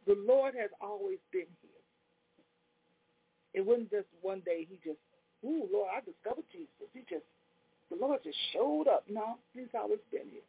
[0.08, 1.84] the Lord has always been here.
[3.54, 5.00] It wasn't just one day he just,
[5.46, 6.89] ooh, Lord, I discovered Jesus.
[6.94, 7.26] He just,
[7.89, 9.04] the Lord just showed up.
[9.10, 10.48] No, he's always been here.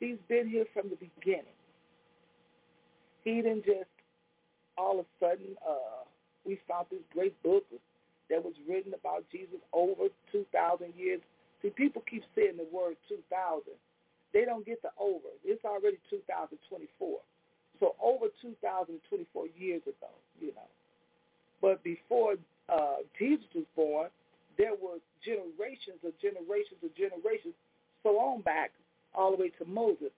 [0.00, 1.56] He's been here from the beginning.
[3.24, 3.88] He didn't just
[4.76, 6.04] all of a sudden uh,
[6.44, 7.64] we found this great book
[8.30, 11.20] that was written about Jesus over 2,000 years.
[11.62, 13.62] See, people keep saying the word 2,000.
[14.32, 15.30] They don't get the over.
[15.44, 17.20] It's already 2024.
[17.80, 20.10] So over 2,024 years ago,
[20.40, 20.68] you know.
[21.60, 22.34] But before
[22.68, 24.08] uh, Jesus was born,
[24.58, 27.54] there were generations of generations of generations,
[28.02, 28.70] so on back
[29.14, 30.10] all the way to Moses.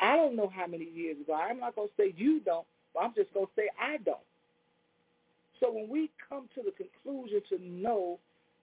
[0.00, 1.34] I don't know how many years ago.
[1.34, 4.18] I'm not going to say you don't, but I'm just going to say I don't.
[5.60, 8.18] So when we come to the conclusion to know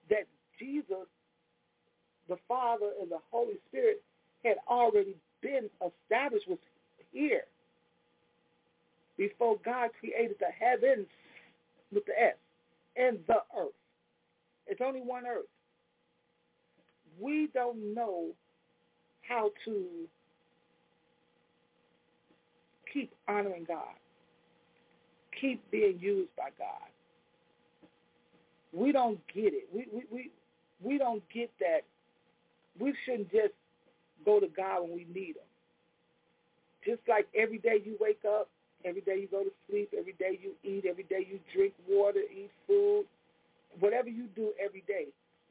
[0.10, 0.28] that
[0.60, 1.08] Jesus,
[2.28, 4.02] the Father, and the Holy Spirit
[4.44, 6.60] had already been established was
[7.12, 7.44] here
[9.18, 11.08] before God created the heavens
[11.94, 12.36] with the S
[12.96, 13.74] and the earth.
[14.68, 15.46] It's only one earth.
[17.20, 18.30] We don't know
[19.28, 19.86] how to
[22.92, 23.96] keep honoring God,
[25.42, 26.88] keep being used by God.
[28.72, 29.68] We don't get it.
[29.74, 30.32] We we we,
[30.82, 31.82] we don't get that.
[32.80, 33.54] We shouldn't just
[34.24, 35.50] go to God when we need him.
[36.86, 38.50] Just like every day you wake up,
[38.86, 42.22] every day you go to sleep, every day you eat, every day you drink water,
[42.34, 43.06] eat food,
[43.80, 45.08] whatever you do every day,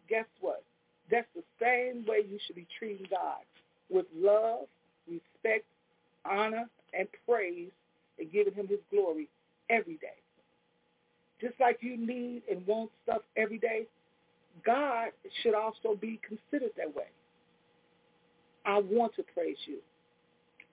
[0.08, 0.64] guess what?
[1.10, 3.42] That's the same way you should be treating God
[3.90, 4.66] with love,
[5.08, 5.66] respect,
[6.24, 6.68] honor,
[6.98, 7.70] and praise,
[8.18, 9.28] and giving him his glory
[9.70, 10.18] every day.
[11.40, 13.86] Just like you need and want stuff every day,
[14.66, 15.10] God
[15.42, 17.08] should also be considered that way.
[18.66, 19.78] I want to praise you.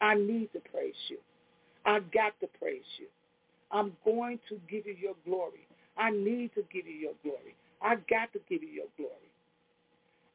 [0.01, 1.17] I need to praise you.
[1.85, 3.07] I got to praise you.
[3.71, 5.67] I'm going to give you your glory.
[5.97, 7.55] I need to give you your glory.
[7.81, 9.13] I got to give you your glory.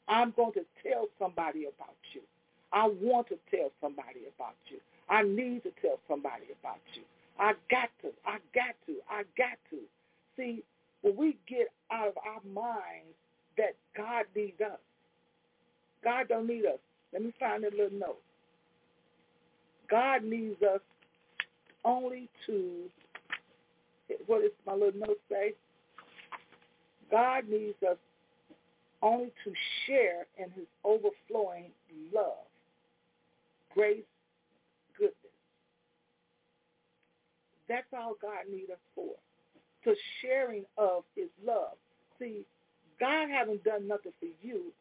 [0.09, 2.23] I'm going to tell somebody about you.
[2.73, 4.79] I want to tell somebody about you.
[5.09, 7.03] I need to tell somebody about you.
[7.39, 8.09] I got to.
[8.27, 8.39] I
[9.37, 9.79] got to.
[10.37, 10.63] See,
[11.03, 13.15] when we get out of our minds
[13.59, 14.79] that God needs us,
[16.05, 16.79] God don't need us.
[17.13, 18.21] Let me find a little note.
[19.91, 20.81] God needs us
[21.85, 22.85] only to,
[24.27, 25.55] what does my little note say?
[27.11, 27.99] God needs us
[29.03, 29.53] only to
[29.87, 31.67] share in his overflowing
[32.15, 32.47] love,
[33.75, 34.05] grace,
[34.97, 35.17] goodness.
[37.69, 39.15] That's all God needs us for,
[39.85, 41.77] to sharing of his love.
[42.19, 42.47] See,
[42.99, 44.73] God hasn't done nothing for you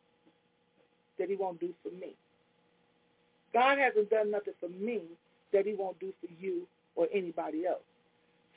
[1.22, 2.16] that he won't do for me.
[3.54, 5.02] God hasn't done nothing for me
[5.54, 6.64] that he won't do for you
[6.96, 7.84] or anybody else.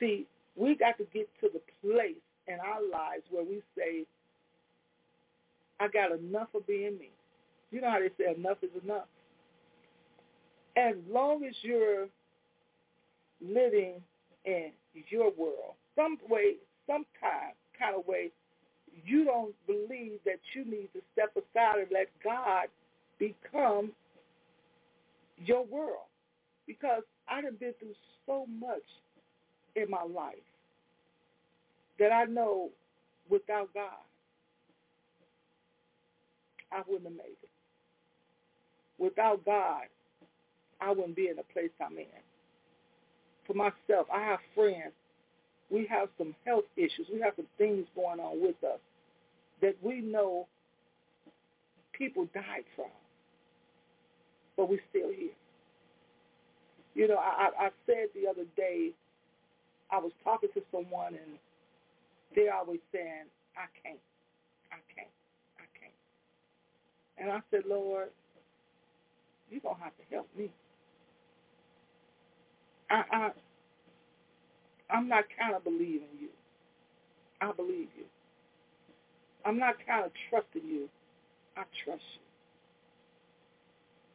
[0.01, 2.17] See, we got to get to the place
[2.49, 4.05] in our lives where we say,
[5.79, 7.11] I got enough of being me.
[7.71, 9.07] You know how they say enough is enough.
[10.77, 12.07] As long as you're
[13.45, 13.95] living
[14.45, 14.71] in
[15.09, 16.55] your world, some way,
[16.87, 18.31] some kind, kind of way,
[19.05, 22.69] you don't believe that you need to step aside and let God
[23.19, 23.93] become
[25.39, 26.09] your world.
[26.67, 27.95] Because I have been through
[28.27, 28.83] so much
[29.77, 30.35] in my life
[31.99, 32.71] that I know
[33.29, 34.05] without God,
[36.73, 37.51] I wouldn't have made it.
[38.99, 39.85] Without God,
[40.81, 42.07] I wouldn't be in the place I'm in.
[43.47, 44.93] For myself, I have friends.
[45.75, 47.09] We have some health issues.
[47.13, 48.79] We have some things going on with us
[49.61, 50.47] that we know
[51.93, 52.91] people died from,
[54.57, 55.35] but we're still here.
[56.95, 58.91] You know, I, I said the other day,
[59.91, 61.39] I was talking to someone and
[62.37, 63.99] they're always saying, I can't,
[64.71, 65.09] I can't,
[65.59, 65.93] I can't.
[67.19, 68.11] And I said, Lord,
[69.51, 70.51] you're going to have to help me.
[72.91, 73.31] I,
[74.91, 76.29] I'm not kind of believing you.
[77.41, 78.05] I believe you.
[79.45, 80.89] I'm not kind of trusting you.
[81.57, 82.21] I trust you.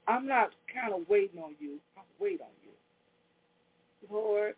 [0.08, 1.80] I'm not kind of waiting on you.
[1.98, 2.72] I wait on you.
[4.12, 4.56] Lord,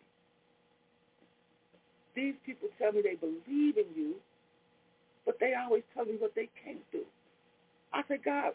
[2.14, 4.14] these people tell me they believe in you,
[5.26, 7.02] but they always tell me what they can't do.
[7.92, 8.52] I said, God,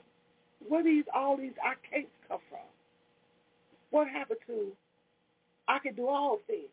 [0.67, 2.59] where these all these I can'ts come from?
[3.91, 4.71] What happened to
[5.67, 6.69] I can do all things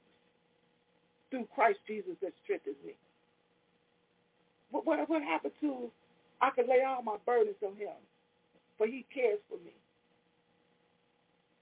[1.34, 2.94] through Christ Jesus that strengthens me?
[4.70, 5.90] What, what, what happened to
[6.40, 7.98] I can lay all my burdens on him,
[8.78, 9.74] for he cares for me?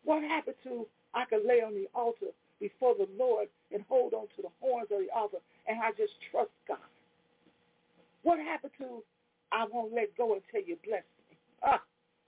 [0.04, 4.26] What happened to I can lay on the altar before the Lord and hold on
[4.36, 6.76] to the horns of the altar and I just trust God?
[8.22, 9.02] What happened to
[9.52, 11.36] I won't let go until you bless me?
[11.62, 11.80] Ah,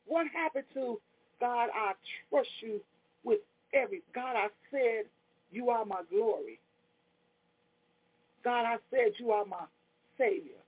[0.07, 0.99] what happened to
[1.41, 1.93] God, I
[2.31, 2.81] trust you
[3.23, 3.41] with
[3.75, 5.05] every God, I said
[5.51, 6.59] you are my glory.
[8.45, 9.65] God, I said you are my
[10.19, 10.61] Savior.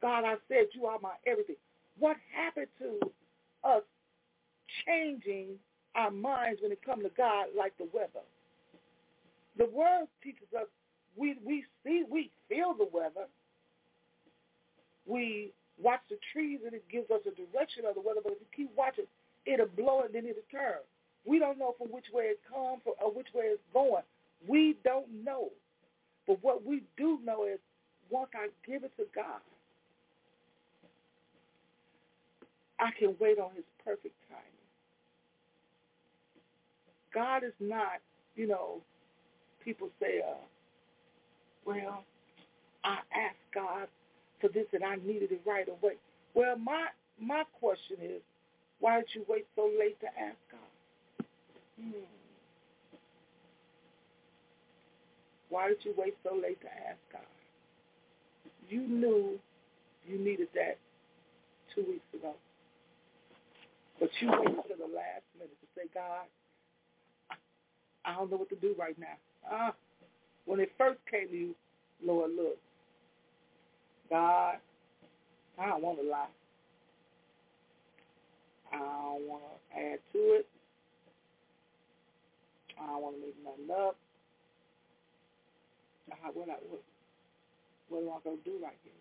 [0.00, 1.56] God, I said you are my everything.
[1.98, 2.98] What happened to
[3.62, 3.82] us
[4.86, 5.58] changing
[5.94, 8.24] our minds when it comes to God like the weather?
[9.56, 10.66] The word teaches us
[11.16, 13.28] we we see we feel the weather.
[15.06, 18.38] We watch the trees and it gives us a direction of the weather, but if
[18.40, 19.04] you keep watching,
[19.46, 20.80] it'll blow and then it'll turn.
[21.24, 24.02] We don't know from which way it comes or which way it's going.
[24.46, 25.50] We don't know.
[26.26, 27.58] But what we do know is
[28.10, 29.40] once I give it to God,
[32.78, 34.42] I can wait on his perfect timing.
[37.14, 38.00] God is not,
[38.36, 38.80] you know,
[39.64, 40.34] people say, uh,
[41.64, 42.04] well,
[42.84, 43.88] I asked God
[44.40, 45.94] for this and I needed it right away.
[46.34, 46.86] Well, my
[47.20, 48.20] my question is,
[48.80, 51.26] why did you wait so late to ask God?
[51.80, 52.23] Hmm.
[55.54, 57.22] Why did you wait so late to ask God?
[58.68, 59.38] You knew
[60.04, 60.78] you needed that
[61.72, 62.34] two weeks ago.
[64.00, 66.26] But you waited to the last minute to say, God,
[68.04, 69.14] I don't know what to do right now.
[69.48, 69.70] Uh,
[70.44, 71.54] when it first came to you,
[72.04, 72.58] Lord, look,
[74.10, 74.56] God,
[75.56, 76.26] I don't want to lie.
[78.72, 80.48] I don't want to add to it.
[82.82, 83.96] I don't want to make nothing up.
[86.08, 86.82] What, I, what,
[87.88, 88.92] what am I going to do right here?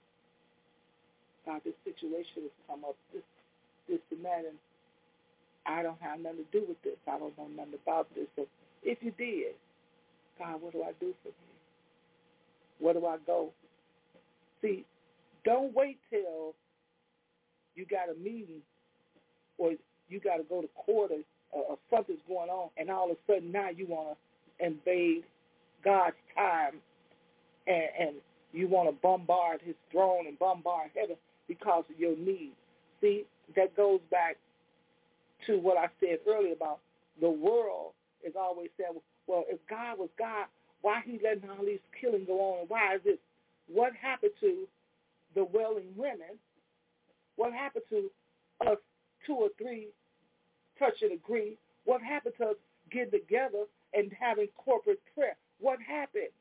[1.45, 3.23] God, this situation has come up, this,
[3.89, 4.57] this and that, and
[5.65, 6.97] I don't have nothing to do with this.
[7.07, 8.27] I don't know nothing about this.
[8.35, 8.47] So
[8.83, 9.55] if you did,
[10.39, 11.53] God, what do I do for you?
[12.79, 13.49] Where do I go?
[14.61, 14.85] See,
[15.45, 16.53] don't wait till
[17.75, 18.61] you got a meeting
[19.57, 19.73] or
[20.09, 23.31] you got to go to court or, or something's going on, and all of a
[23.31, 24.17] sudden now you want
[24.59, 25.23] to invade
[25.83, 26.79] God's time
[27.67, 28.15] and, and
[28.51, 31.15] you want to bombard his throne and bombard heaven
[31.47, 32.51] because of your need.
[33.01, 34.37] See, that goes back
[35.47, 36.79] to what I said earlier about
[37.19, 37.91] the world
[38.25, 38.93] is always saying,
[39.27, 40.45] well, if God was God,
[40.81, 42.65] why he letting all these killing go on?
[42.67, 43.17] Why is this?
[43.71, 44.67] What happened to
[45.35, 46.37] the wailing women?
[47.35, 48.09] What happened to
[48.67, 48.77] us
[49.25, 49.87] two or three
[50.77, 51.57] touch and agree?
[51.85, 52.55] What happened to us
[52.91, 55.35] getting together and having corporate prayer?
[55.59, 56.31] What happened?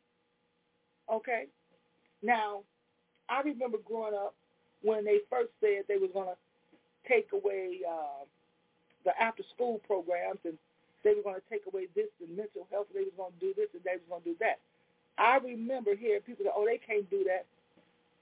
[1.10, 1.46] Okay?
[2.22, 2.62] Now,
[3.28, 4.34] I remember growing up
[4.82, 6.38] when they first said they was going to
[7.08, 8.24] take away uh,
[9.04, 10.58] the after-school programs and
[11.04, 12.86] they were going to take away this and mental health.
[12.94, 14.60] They was going to do this and they was going to do that.
[15.18, 17.46] I remember hearing people say, oh, they can't do that.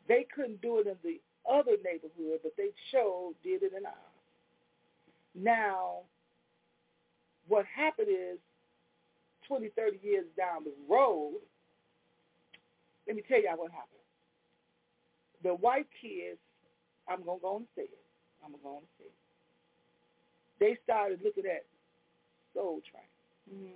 [0.08, 4.16] They couldn't do it in the other neighborhood, but they showed did it in ours.
[5.34, 6.02] Now,
[7.48, 8.38] what happened is
[9.46, 11.34] 20, 30 years down the road,
[13.10, 14.06] let me tell y'all what happened.
[15.42, 16.38] The white kids,
[17.10, 18.04] I'm going to go and say it.
[18.38, 19.18] I'm going to go and say it.
[20.62, 21.66] They started looking at
[22.54, 23.10] Soul Train.
[23.50, 23.74] Mm.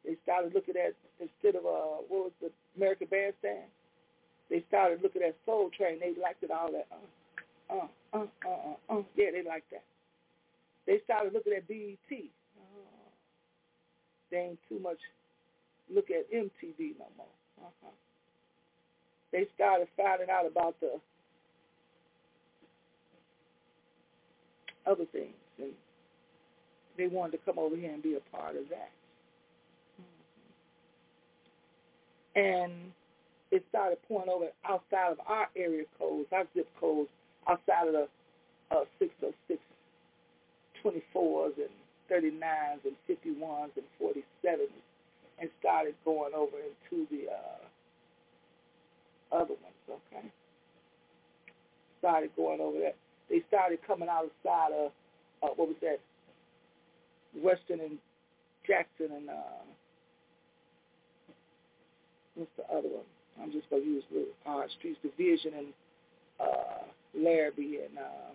[0.00, 2.48] They started looking at, instead of, uh, what was the
[2.80, 3.68] American Bandstand,
[4.48, 6.00] they started looking at Soul Train.
[6.00, 9.02] They liked it all that, uh, uh, uh, uh, uh, uh.
[9.12, 9.84] Yeah, they liked that.
[10.86, 12.08] They started looking at BET.
[12.08, 13.12] Oh,
[14.30, 14.96] they ain't too much
[15.94, 17.26] look at MTV no more.
[17.62, 17.90] Uh-huh.
[19.32, 21.00] They started finding out about the
[24.86, 25.72] other things, and
[26.96, 28.90] they wanted to come over here and be a part of that.
[32.34, 32.40] Mm-hmm.
[32.40, 32.92] And
[33.50, 37.10] it started pouring over outside of our area codes, our zip codes,
[37.48, 38.08] outside of the
[38.70, 39.60] uh, 606,
[40.84, 41.70] 24s and
[42.10, 44.68] 39s and 51s and 47s,
[45.40, 50.26] and started going over into the uh, other ones, okay?
[52.00, 52.96] Started going over that.
[53.30, 54.90] They started coming outside of,
[55.42, 56.00] uh, what was that,
[57.40, 57.98] Western and
[58.66, 59.62] Jackson and, uh,
[62.34, 63.04] what's the other one?
[63.40, 65.66] I'm just going to use the hard streets, Division and
[66.40, 66.82] uh,
[67.16, 68.32] Larrabee and uh,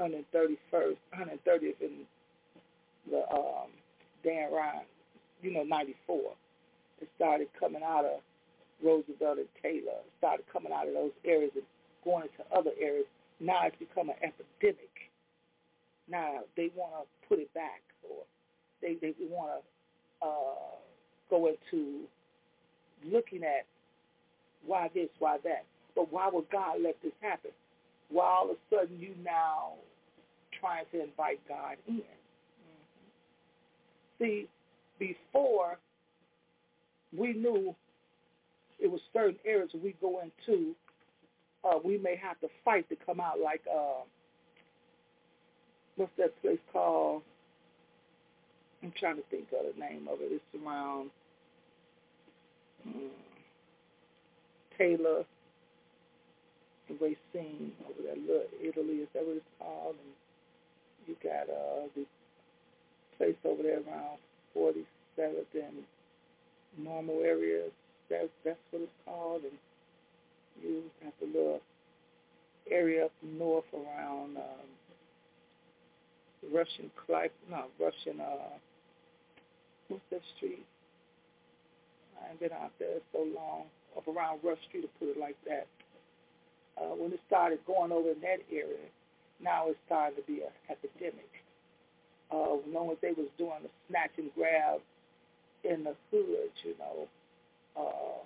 [0.00, 2.06] 131st, 130th and
[3.10, 3.68] the um,
[4.24, 4.84] Dan Ryan,
[5.42, 6.32] you know, 94.
[7.00, 8.20] It started coming out of
[8.82, 10.00] Roosevelt and Taylor.
[10.04, 11.64] It started coming out of those areas and
[12.04, 13.06] going into other areas.
[13.40, 14.90] Now it's become an epidemic.
[16.08, 18.24] Now they want to put it back, or
[18.82, 19.62] they they want
[20.20, 20.76] to uh,
[21.30, 22.02] go into
[23.04, 23.64] looking at
[24.66, 25.64] why this, why that.
[25.94, 27.50] But why would God let this happen?
[28.10, 29.74] Why all of a sudden you now
[30.60, 31.94] trying to invite God in?
[31.94, 32.04] Mm-hmm.
[34.18, 34.48] See,
[35.00, 35.78] before
[37.16, 37.74] we knew
[38.78, 40.74] it was certain areas we go into,
[41.64, 44.04] uh, we may have to fight to come out like, uh,
[45.96, 47.22] what's that place called?
[48.82, 50.30] I'm trying to think of the name of it.
[50.30, 51.10] It's around
[52.84, 53.08] Hmm.
[54.78, 55.24] Taylor
[57.00, 59.96] Racine over there, Little Italy, is that what it's called?
[59.96, 60.14] And
[61.06, 62.06] you got uh, the
[63.16, 64.18] place over there around
[64.56, 65.84] 47th and
[66.78, 67.70] normal areas.
[68.08, 69.42] That's that's what it's called.
[69.42, 69.58] And
[70.62, 71.60] you have the little
[72.70, 74.68] area up north around um,
[76.52, 78.20] Russian Clive, no Russian.
[78.20, 78.58] Uh,
[79.88, 80.64] what's that street?
[82.22, 83.64] I have been out there so long,
[83.96, 85.66] up around Rush Street, to put it like that.
[86.76, 88.88] Uh, when it started going over in that area,
[89.42, 91.28] now it's starting to be an epidemic.
[92.30, 94.80] Uh, knowing they was doing the snatch and grab
[95.64, 97.08] in the hood, you know,
[97.76, 98.22] uh,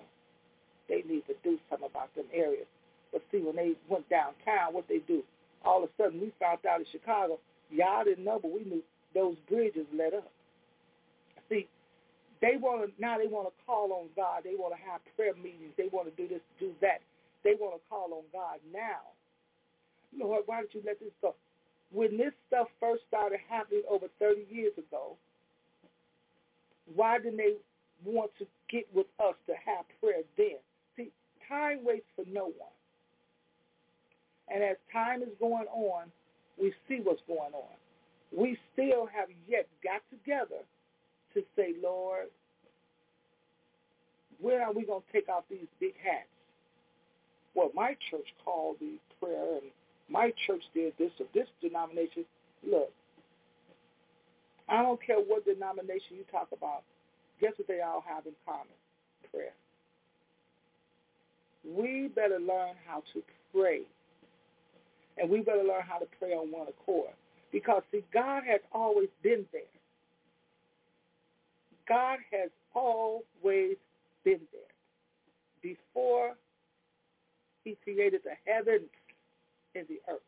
[0.88, 2.66] they need to do something about them areas.
[3.12, 5.22] But see, when they went downtown, what they do?
[5.64, 7.38] All of a sudden, we found out in Chicago,
[7.70, 8.82] y'all didn't know, but we knew
[9.14, 10.30] those bridges let up.
[11.48, 11.66] See,
[12.40, 13.18] they want to now.
[13.18, 14.42] They want to call on God.
[14.44, 15.72] They want to have prayer meetings.
[15.78, 17.00] They want to do this, do that.
[17.44, 19.00] They want to call on God now.
[20.18, 21.34] Lord, why did you let this go?
[21.94, 25.16] When this stuff first started happening over 30 years ago,
[26.92, 27.54] why didn't they
[28.04, 30.58] want to get with us to have prayer then?
[30.96, 31.12] See,
[31.48, 32.74] time waits for no one.
[34.52, 36.10] And as time is going on,
[36.60, 37.76] we see what's going on.
[38.36, 40.62] We still have yet got together
[41.34, 42.26] to say, Lord,
[44.40, 46.26] where are we going to take off these big hats?
[47.54, 49.70] Well, my church called the prayer, and
[50.08, 52.24] my church did this or this denomination.
[52.68, 52.90] Look,
[54.68, 56.82] I don't care what denomination you talk about.
[57.40, 58.66] Guess what they all have in common?
[59.30, 59.52] Prayer.
[61.64, 63.82] We better learn how to pray.
[65.16, 67.10] And we better learn how to pray on one accord.
[67.52, 69.62] Because, see, God has always been there.
[71.88, 73.76] God has always
[74.24, 74.72] been there.
[75.62, 76.32] Before
[77.62, 78.88] he created the heavens
[79.74, 80.20] and the earth.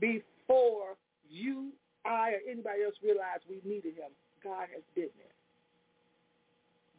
[0.00, 0.96] Before
[1.30, 1.72] you,
[2.04, 4.10] I, or anybody else realized we needed him,
[4.42, 5.36] God has been there.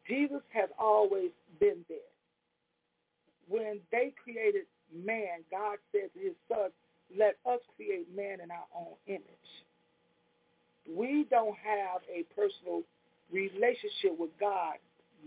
[0.08, 1.98] Jesus has always been there.
[3.50, 4.64] When they created
[4.94, 6.70] man, God said to his son,
[7.18, 9.22] let us create man in our own image.
[10.90, 12.84] We don't have a personal
[13.32, 14.76] relationship with God,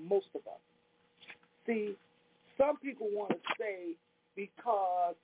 [0.08, 0.60] most of us.
[1.66, 1.96] See,
[2.56, 3.96] some people want to say
[4.36, 5.14] because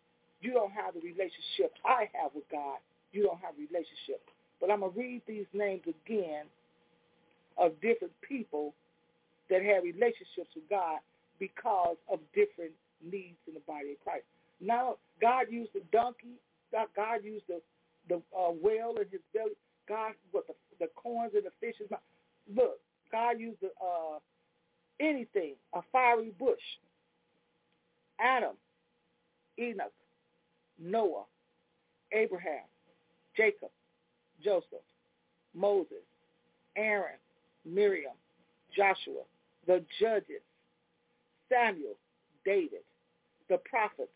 [0.41, 2.79] you don't have the relationship I have with God,
[3.13, 4.21] you don't have a relationship.
[4.61, 6.47] But I'm going to read these names again
[7.59, 8.75] of different people
[9.49, 10.99] that have relationships with God
[11.39, 12.73] because of different
[13.05, 14.25] needs in the body of Christ.
[14.61, 16.41] Now, God used the donkey.
[16.73, 17.61] God used the
[18.09, 19.57] the uh, whale in his belly.
[19.89, 21.91] God, what the the corns and the fishes.
[22.55, 22.79] Look,
[23.11, 24.19] God used the, uh,
[25.01, 26.61] anything, a fiery bush.
[28.21, 28.55] Adam,
[29.59, 29.93] Enoch,
[30.83, 31.25] Noah,
[32.13, 32.65] Abraham,
[33.37, 33.71] Jacob,
[34.43, 34.85] Joseph,
[35.55, 36.05] Moses,
[36.77, 37.19] Aaron,
[37.65, 38.13] Miriam,
[38.77, 39.23] Joshua,
[39.67, 40.43] the judges,
[41.49, 41.97] Samuel,
[42.45, 42.85] David,
[43.49, 44.11] the prophets,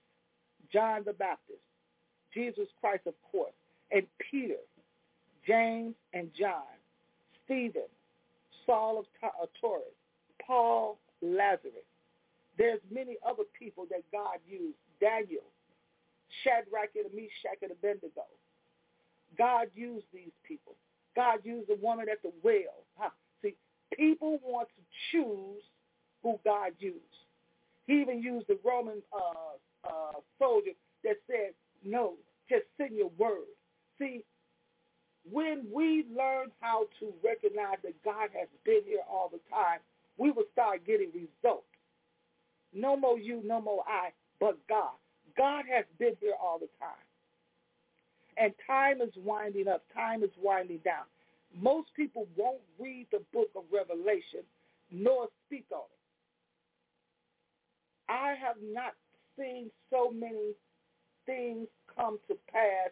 [0.73, 1.59] John the Baptist,
[2.33, 3.53] Jesus Christ, of course,
[3.91, 4.55] and Peter,
[5.47, 6.63] James and John,
[7.45, 7.89] Stephen,
[8.67, 9.07] Saul of
[9.61, 9.87] Tarsus,
[10.47, 11.87] Paul, Lazarus.
[12.57, 14.77] There's many other people that God used.
[15.01, 15.43] Daniel,
[16.43, 18.27] Shadrach and Meshach and Abednego.
[19.39, 20.75] God used these people.
[21.17, 22.87] God used the woman at the well.
[22.97, 23.11] Huh?
[23.43, 23.55] See,
[23.97, 25.63] people want to choose
[26.23, 26.97] who God used.
[27.87, 30.73] He even used the Roman uh, uh, soldier
[31.05, 31.55] that said,
[31.85, 32.15] no,
[32.49, 33.49] just send your word.
[33.99, 34.23] See,
[35.31, 39.81] when we learn how to recognize that God has been here all the time,
[40.17, 41.65] we will start getting results.
[42.73, 44.95] No more you, no more I, but God.
[45.37, 47.05] God has been here all the time.
[48.37, 49.85] And time is winding up.
[49.95, 51.05] Time is winding down.
[51.61, 54.41] Most people won't read the book of Revelation
[54.91, 56.01] nor speak on it.
[58.11, 58.95] I have not
[59.39, 60.55] seen so many
[61.27, 62.91] things come to pass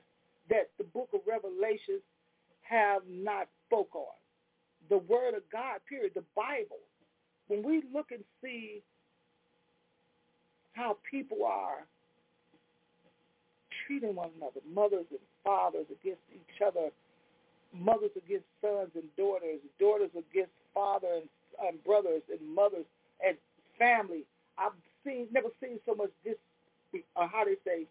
[0.48, 2.00] that the book of Revelation
[2.62, 4.14] have not spoke on.
[4.88, 6.80] The word of God, period, the Bible.
[7.48, 8.82] When we look and see
[10.72, 11.86] how people are
[13.88, 16.92] treating one another, mothers and fathers against each other,
[17.72, 21.28] mothers against sons and daughters, daughters against father and,
[21.66, 22.84] and brothers and mothers
[23.26, 23.36] and
[23.78, 24.24] family.
[24.58, 26.36] I've seen, never seen so much this,
[27.16, 27.86] uh, how they say,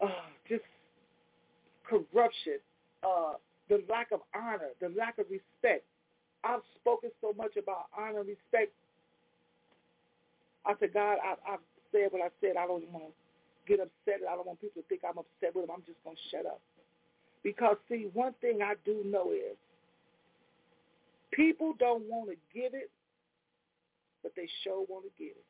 [0.00, 0.62] uh, just
[1.82, 2.62] corruption,
[3.02, 3.34] uh,
[3.68, 5.84] the lack of honor, the lack of respect.
[6.44, 8.70] I've spoken so much about honor and respect.
[10.64, 12.54] I said, God, I, I've said what I said.
[12.56, 13.25] I don't want to
[13.66, 14.26] get upset.
[14.28, 15.74] I don't want people to think I'm upset with them.
[15.76, 16.60] I'm just going to shut up.
[17.42, 19.56] Because, see, one thing I do know is
[21.32, 22.90] people don't want to give it,
[24.22, 25.44] but they sure want to get it.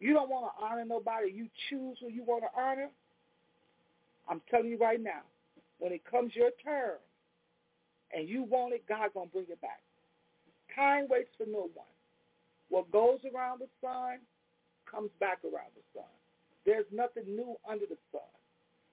[0.00, 1.30] You don't want to honor nobody.
[1.32, 2.88] You choose who you want to honor.
[4.28, 5.22] I'm telling you right now,
[5.78, 6.96] when it comes your turn
[8.16, 9.80] and you want it, God's going to bring it back.
[10.74, 11.86] Time waits for no one.
[12.68, 14.18] What goes around the sun
[14.90, 16.19] comes back around the sun.
[16.66, 18.28] There's nothing new under the sun.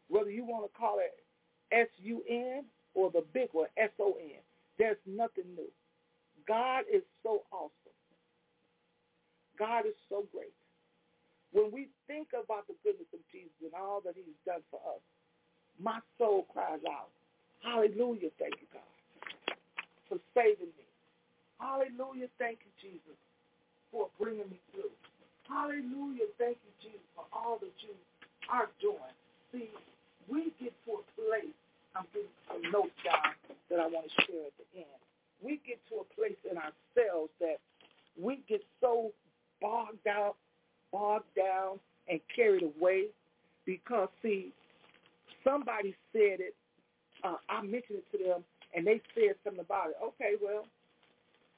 [0.10, 1.24] Whether you want to call it
[1.72, 2.64] S-U-N
[2.94, 4.40] or the big one, S-O-N,
[4.78, 5.70] there's nothing new.
[6.48, 7.98] God is so awesome.
[9.60, 10.54] God is so great.
[11.52, 15.02] When we think about the goodness of Jesus and all that he's done for us,
[15.82, 17.10] my soul cries out,
[17.64, 19.56] hallelujah, thank you, God,
[20.10, 20.88] for saving me.
[21.60, 23.18] Hallelujah, thank you, Jesus,
[23.92, 24.92] for bringing me through.
[25.50, 27.96] Hallelujah, thank you, Jesus, for all that you
[28.52, 29.16] are doing.
[29.52, 29.70] See,
[30.28, 31.56] we get to a place,
[31.96, 33.34] I'm getting a note down
[33.70, 35.00] that I want to share at the end.
[35.42, 37.58] We get to a place in ourselves that
[38.20, 39.12] we get so
[39.62, 40.36] bogged out,
[40.92, 41.80] bogged down,
[42.10, 43.08] and carried away
[43.66, 44.52] because, see,
[45.44, 46.56] somebody said it.
[47.24, 48.44] Uh, I mentioned it to them,
[48.76, 49.96] and they said something about it.
[50.04, 50.66] Okay, well,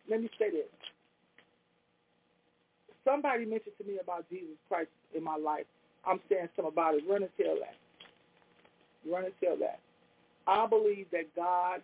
[0.10, 0.66] let me say this.
[3.06, 5.66] Somebody mentioned to me about Jesus Christ in my life.
[6.06, 7.04] I'm saying something about it.
[7.10, 7.76] Run and tell that.
[9.10, 9.80] Run and tell that.
[10.48, 11.82] I believe that God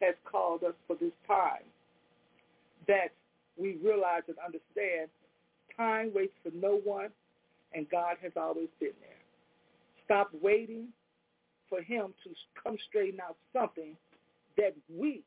[0.00, 1.64] has called us for this time,
[2.86, 3.08] that
[3.56, 5.08] we realize and understand
[5.76, 7.08] time waits for no one,
[7.72, 9.10] and God has always been there.
[10.04, 10.88] Stop waiting
[11.68, 12.30] for him to
[12.62, 13.96] come straighten out something
[14.56, 15.22] that we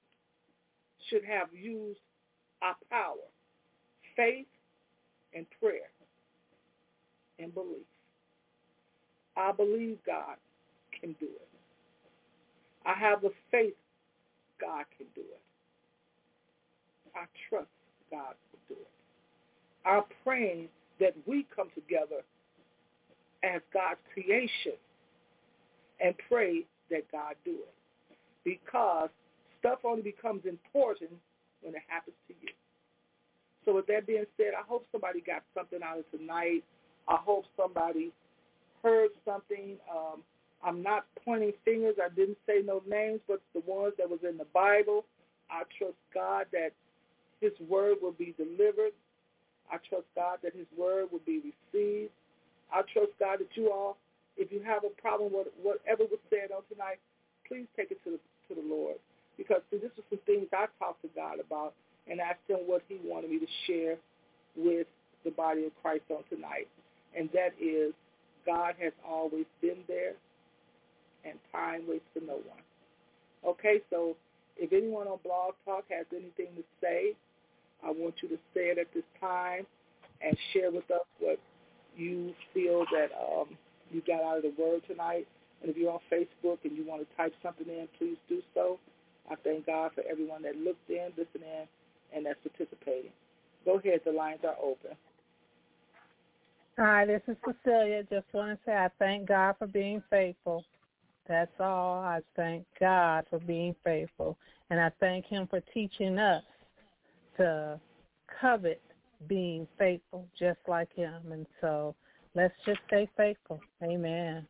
[1.09, 1.99] should have used
[2.61, 3.27] our power,
[4.15, 4.47] faith,
[5.33, 5.89] and prayer,
[7.39, 7.85] and belief.
[9.37, 10.35] I believe God
[10.99, 11.47] can do it.
[12.85, 13.75] I have the faith
[14.59, 15.41] God can do it.
[17.15, 17.67] I trust
[18.09, 19.87] God will do it.
[19.87, 20.67] I'm praying
[20.99, 22.21] that we come together
[23.43, 24.77] as God's creation
[25.99, 27.73] and pray that God do it.
[28.43, 29.09] Because
[29.59, 31.11] stuff only becomes important
[31.61, 32.49] when it happens to you.
[33.65, 36.63] So with that being said, I hope somebody got something out of tonight.
[37.07, 38.11] I hope somebody
[38.83, 39.77] heard something.
[39.89, 40.21] Um,
[40.63, 41.95] I'm not pointing fingers.
[42.03, 45.05] I didn't say no names, but the ones that was in the Bible.
[45.49, 46.71] I trust God that
[47.41, 48.93] his word will be delivered.
[49.71, 51.41] I trust God that his word will be
[51.73, 52.11] received.
[52.71, 53.97] I trust God that you all
[54.37, 56.99] if you have a problem with whatever was said on tonight,
[57.47, 58.95] please take it to the to the Lord.
[59.37, 61.73] Because see, this is some things I talked to God about
[62.09, 63.95] and asked him what he wanted me to share
[64.55, 64.87] with
[65.23, 66.67] the body of Christ on tonight.
[67.17, 67.93] And that is
[68.45, 70.13] God has always been there
[71.25, 72.63] and time waits for no one.
[73.45, 74.15] Okay, so
[74.57, 77.13] If anyone on Blog Talk has anything to say,
[77.85, 79.65] I want you to say it at this time
[80.21, 81.39] and share with us what
[81.97, 83.57] you feel that um,
[83.91, 85.27] you got out of the word tonight.
[85.61, 88.79] And if you're on Facebook and you want to type something in, please do so.
[89.29, 91.65] I thank God for everyone that looked in, listened in,
[92.13, 93.11] and that's participating.
[93.65, 94.01] Go ahead.
[94.05, 94.91] The lines are open.
[96.77, 98.03] Hi, this is Cecilia.
[98.03, 100.65] Just want to say I thank God for being faithful.
[101.27, 101.99] That's all.
[101.99, 104.37] I thank God for being faithful.
[104.69, 106.43] And I thank him for teaching us
[107.37, 107.79] to
[108.39, 108.81] covet
[109.27, 111.31] being faithful just like him.
[111.31, 111.93] And so
[112.35, 113.59] let's just stay faithful.
[113.83, 114.47] Amen.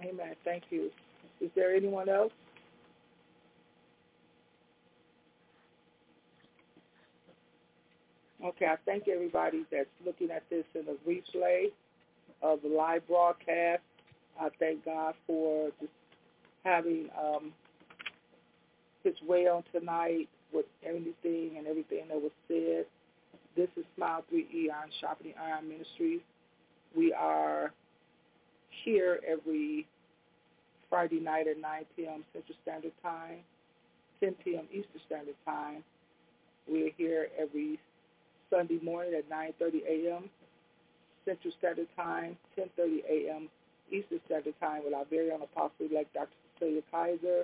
[0.00, 0.34] Amen.
[0.44, 0.90] Thank you.
[1.40, 2.32] Is there anyone else?
[8.46, 11.72] Okay, I thank everybody that's looking at this in the replay
[12.42, 13.82] of the live broadcast.
[14.40, 15.90] I thank God for just
[16.64, 17.52] having um,
[19.02, 22.86] his way on tonight with everything and everything that was said.
[23.56, 26.20] This is Smile 3 Eon Sharpening Iron Ministries.
[26.96, 27.72] We are
[28.84, 29.88] here every
[30.88, 32.24] Friday night at 9 p.m.
[32.32, 33.38] Central Standard Time,
[34.20, 34.66] 10 p.m.
[34.70, 35.82] Eastern Standard Time.
[36.68, 37.80] We're here every
[38.50, 40.30] Sunday morning at 9.30 a.m.
[41.24, 43.48] Central Standard Time, 10.30 a.m.
[43.90, 46.28] Eastern Standard Time with our very own apostle like Dr.
[46.58, 47.42] Cecilia Kizer.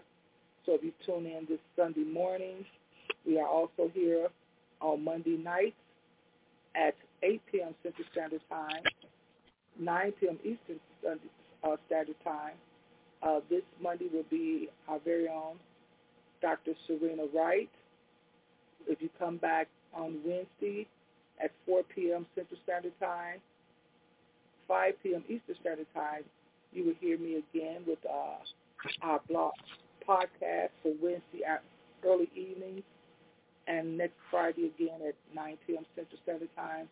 [0.64, 2.64] So if you tune in this Sunday morning,
[3.26, 4.28] we are also here
[4.80, 5.76] on Monday nights
[6.74, 7.74] at 8 p.m.
[7.82, 8.82] Central Standard Time,
[9.78, 10.38] 9 p.m.
[10.44, 10.80] Eastern
[11.64, 12.54] uh, Standard Time.
[13.22, 15.56] Uh, this Monday will be our very own
[16.40, 16.72] Dr.
[16.86, 17.70] Serena Wright.
[18.88, 20.86] If you come back on Wednesday
[21.42, 22.26] at 4 p.m.
[22.34, 23.40] Central Standard Time,
[24.68, 25.24] 5 p.m.
[25.28, 26.24] Eastern Standard Time,
[26.72, 28.38] you will hear me again with uh,
[29.02, 29.52] our blog
[30.08, 31.62] podcast for Wednesday at
[32.04, 32.82] early evening
[33.66, 35.84] and next Friday again at 9 p.m.
[35.94, 36.88] Central Standard Time,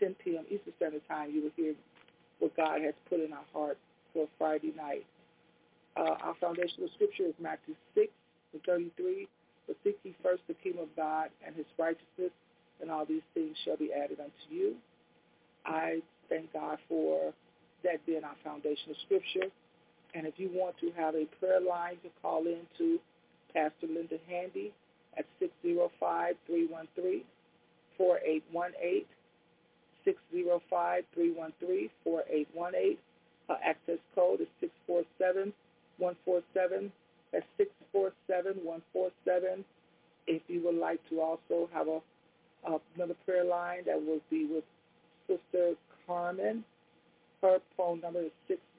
[0.00, 0.44] 10 p.m.
[0.50, 1.74] Eastern Standard Time, you will hear
[2.38, 3.78] what God has put in our heart
[4.12, 5.06] for Friday night.
[5.96, 8.08] Uh, our foundational scripture is Matthew 6
[8.52, 9.28] and 33.
[9.66, 12.32] But seek ye first the kingdom of God and his righteousness,
[12.80, 14.74] and all these things shall be added unto you.
[15.64, 17.32] I thank God for
[17.84, 19.46] that being our foundational scripture.
[20.14, 22.98] And if you want to have a prayer line to call in to
[23.54, 24.72] Pastor Linda Handy
[25.16, 25.24] at
[25.64, 27.22] 605-313-4818,
[30.06, 32.98] 605-313-4818.
[33.48, 34.48] Her access code is
[36.00, 36.90] 647-147
[37.32, 37.46] that's
[38.54, 39.64] 647-147.
[40.26, 42.00] If you would like to also have a,
[42.96, 44.64] another prayer line, that will be with
[45.26, 45.74] Sister
[46.06, 46.64] Carmen.
[47.40, 48.30] Her phone number is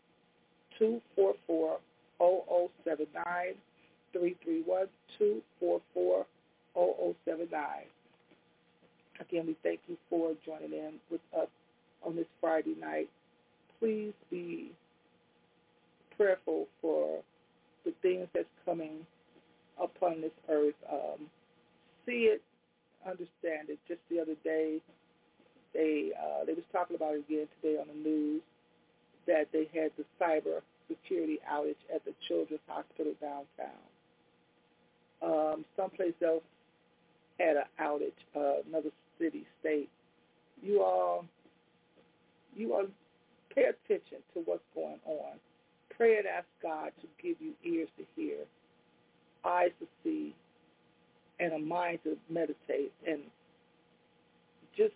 [0.80, 1.80] 244
[2.18, 3.56] 0079
[4.12, 4.88] 331
[5.18, 6.26] 244
[6.74, 7.60] 0079.
[9.20, 11.48] Again, we thank you for joining in with us
[12.06, 13.10] on this Friday night.
[13.80, 14.72] Please be
[16.18, 17.20] prayerful for
[17.86, 19.06] the things that's coming
[19.82, 20.76] upon this earth.
[20.92, 21.28] Um,
[22.06, 22.42] see it,
[23.06, 23.80] understand it.
[23.88, 24.80] Just the other day,
[25.74, 28.42] they uh, they was talking about it again today on the news
[29.28, 33.86] that they had the cyber security outage at the Children's Hospital downtown.
[35.22, 36.44] Um, someplace else
[37.40, 39.90] had an outage, uh, another city, state.
[40.64, 41.26] You all,
[42.56, 42.88] you all
[43.54, 45.40] pay attention to what's going on
[46.00, 48.38] pray and ask God to give you ears to hear,
[49.46, 50.36] eyes to see,
[51.40, 53.22] and a mind to meditate and
[54.78, 54.94] just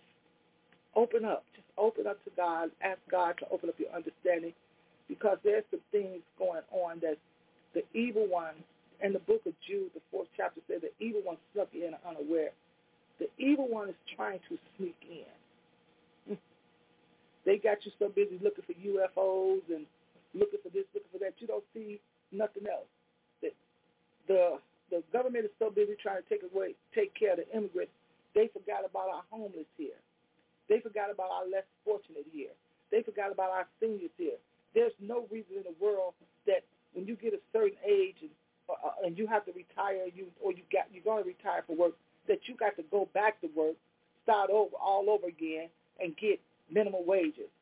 [0.96, 1.44] open up.
[1.54, 2.70] Just open up to God.
[2.82, 4.52] Ask God to open up your understanding
[5.08, 7.16] because there's some things going on that
[7.74, 8.54] the evil one
[9.02, 12.50] in the book of Jude, the fourth chapter says the evil one snuck in unaware.
[13.18, 15.58] The evil one is trying to sneak in.
[17.46, 19.86] They got you so busy looking for UFOs and
[20.34, 21.34] looking for this, looking for that.
[21.38, 22.00] You don't see
[22.32, 22.88] nothing else.
[24.34, 24.58] The
[24.90, 27.94] the, government is so busy trying to take away, take care of the immigrants,
[28.34, 29.98] they forgot about our homeless here.
[30.68, 32.50] They forgot about our less fortunate here.
[32.90, 34.38] They forgot about our seniors here.
[34.74, 36.14] There's no reason in the world
[36.46, 38.30] that when you get a certain age and
[38.66, 41.76] uh, and you have to retire, you or you got you're going to retire for
[41.76, 41.92] work,
[42.26, 43.76] that you got to go back to work,
[44.24, 45.68] start over all over again,
[46.00, 46.40] and get
[46.72, 47.52] minimum wages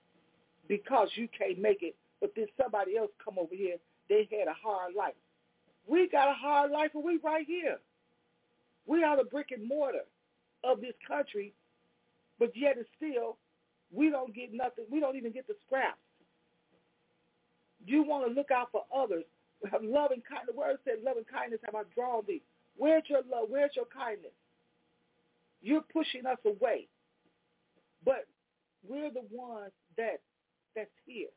[0.68, 1.94] because you can't make it.
[2.20, 3.76] But then somebody else come over here,
[4.08, 5.18] they had a hard life.
[5.86, 7.78] We got a hard life, and we right here.
[8.86, 10.04] We are the brick and mortar
[10.64, 11.54] of this country,
[12.38, 13.36] but yet it's still
[13.92, 14.84] we don't get nothing.
[14.90, 15.98] We don't even get the scraps.
[17.84, 19.24] You want to look out for others.
[19.82, 20.48] Love and kindness.
[20.50, 22.42] The word said, love and kindness have I drawn thee.
[22.76, 23.48] Where's your love?
[23.48, 24.32] Where's your kindness?
[25.60, 26.88] You're pushing us away.
[28.04, 28.26] But
[28.88, 30.20] we're the ones that
[30.74, 31.28] that's here.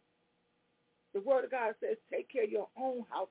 [1.13, 3.29] The word of God says, take care of your own house.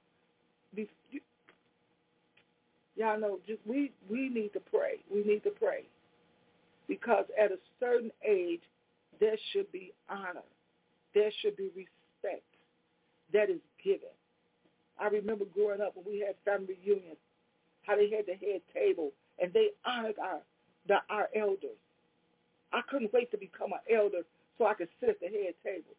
[2.96, 4.98] Y'all know, just we we need to pray.
[5.12, 5.84] We need to pray
[6.88, 8.62] because at a certain age,
[9.20, 10.46] there should be honor.
[11.14, 12.44] There should be respect
[13.32, 14.14] that is given.
[15.00, 17.18] I remember growing up when we had family reunions,
[17.82, 20.40] how they had the head table and they honored our
[20.86, 21.78] the, our elders.
[22.72, 24.22] I couldn't wait to become an elder
[24.58, 25.94] so I could sit at the head table.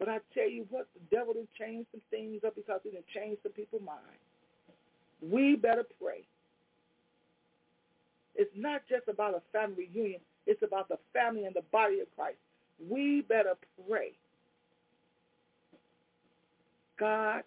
[0.00, 3.02] But I tell you what, the devil has changed some things up because he done
[3.14, 4.00] changed some people's minds.
[5.22, 6.24] We better pray.
[8.34, 10.20] It's not just about a family reunion.
[10.46, 12.38] It's about the family and the body of Christ.
[12.88, 13.52] We better
[13.86, 14.12] pray.
[16.98, 17.42] God,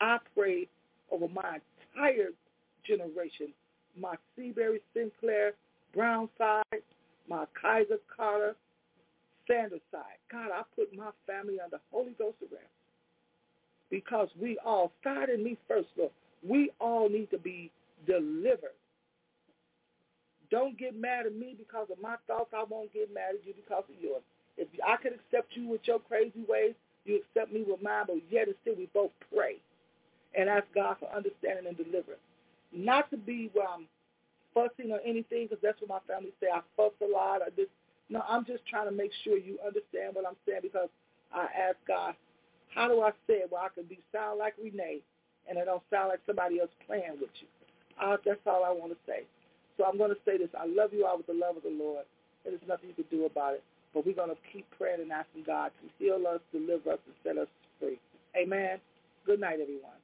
[0.00, 0.68] I pray
[1.10, 1.58] over my
[1.94, 2.30] entire
[2.86, 3.48] generation,
[3.94, 5.52] my Seabury Sinclair,
[5.94, 6.82] Brown side,
[7.28, 8.56] my Kaiser Carter,
[9.48, 10.18] Sanders side.
[10.32, 12.66] God, I put my family under Holy Ghost arrest
[13.90, 16.12] because we all, started me first, Lord,
[16.46, 17.70] we all need to be
[18.06, 18.76] delivered.
[20.50, 22.52] Don't get mad at me because of my thoughts.
[22.56, 24.22] I won't get mad at you because of yours.
[24.58, 26.74] If I could accept you with your crazy ways,
[27.04, 29.56] you accept me with mine, but yet and still we both pray
[30.36, 32.22] and ask God for understanding and deliverance.
[32.72, 33.86] Not to be where I'm
[34.54, 36.48] fussing or anything, because that's what my family say.
[36.52, 37.42] I fuss a lot.
[37.42, 37.70] I just
[38.08, 38.22] no.
[38.28, 40.88] I'm just trying to make sure you understand what I'm saying because
[41.32, 42.14] I ask God,
[42.74, 45.00] how do I say it where I can be sound like Renee
[45.48, 47.48] and it don't sound like somebody else playing with you?
[48.00, 49.24] Uh, that's all I want to say.
[49.76, 50.48] So I'm going to say this.
[50.58, 52.04] I love you all with the love of the Lord.
[52.44, 53.62] And There's nothing you can do about it.
[53.94, 57.14] But we're going to keep praying and asking God to heal us, deliver us, and
[57.24, 57.48] set us
[57.80, 57.98] free.
[58.36, 58.78] Amen.
[59.24, 59.98] Good night, everyone.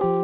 [0.00, 0.21] Thank you.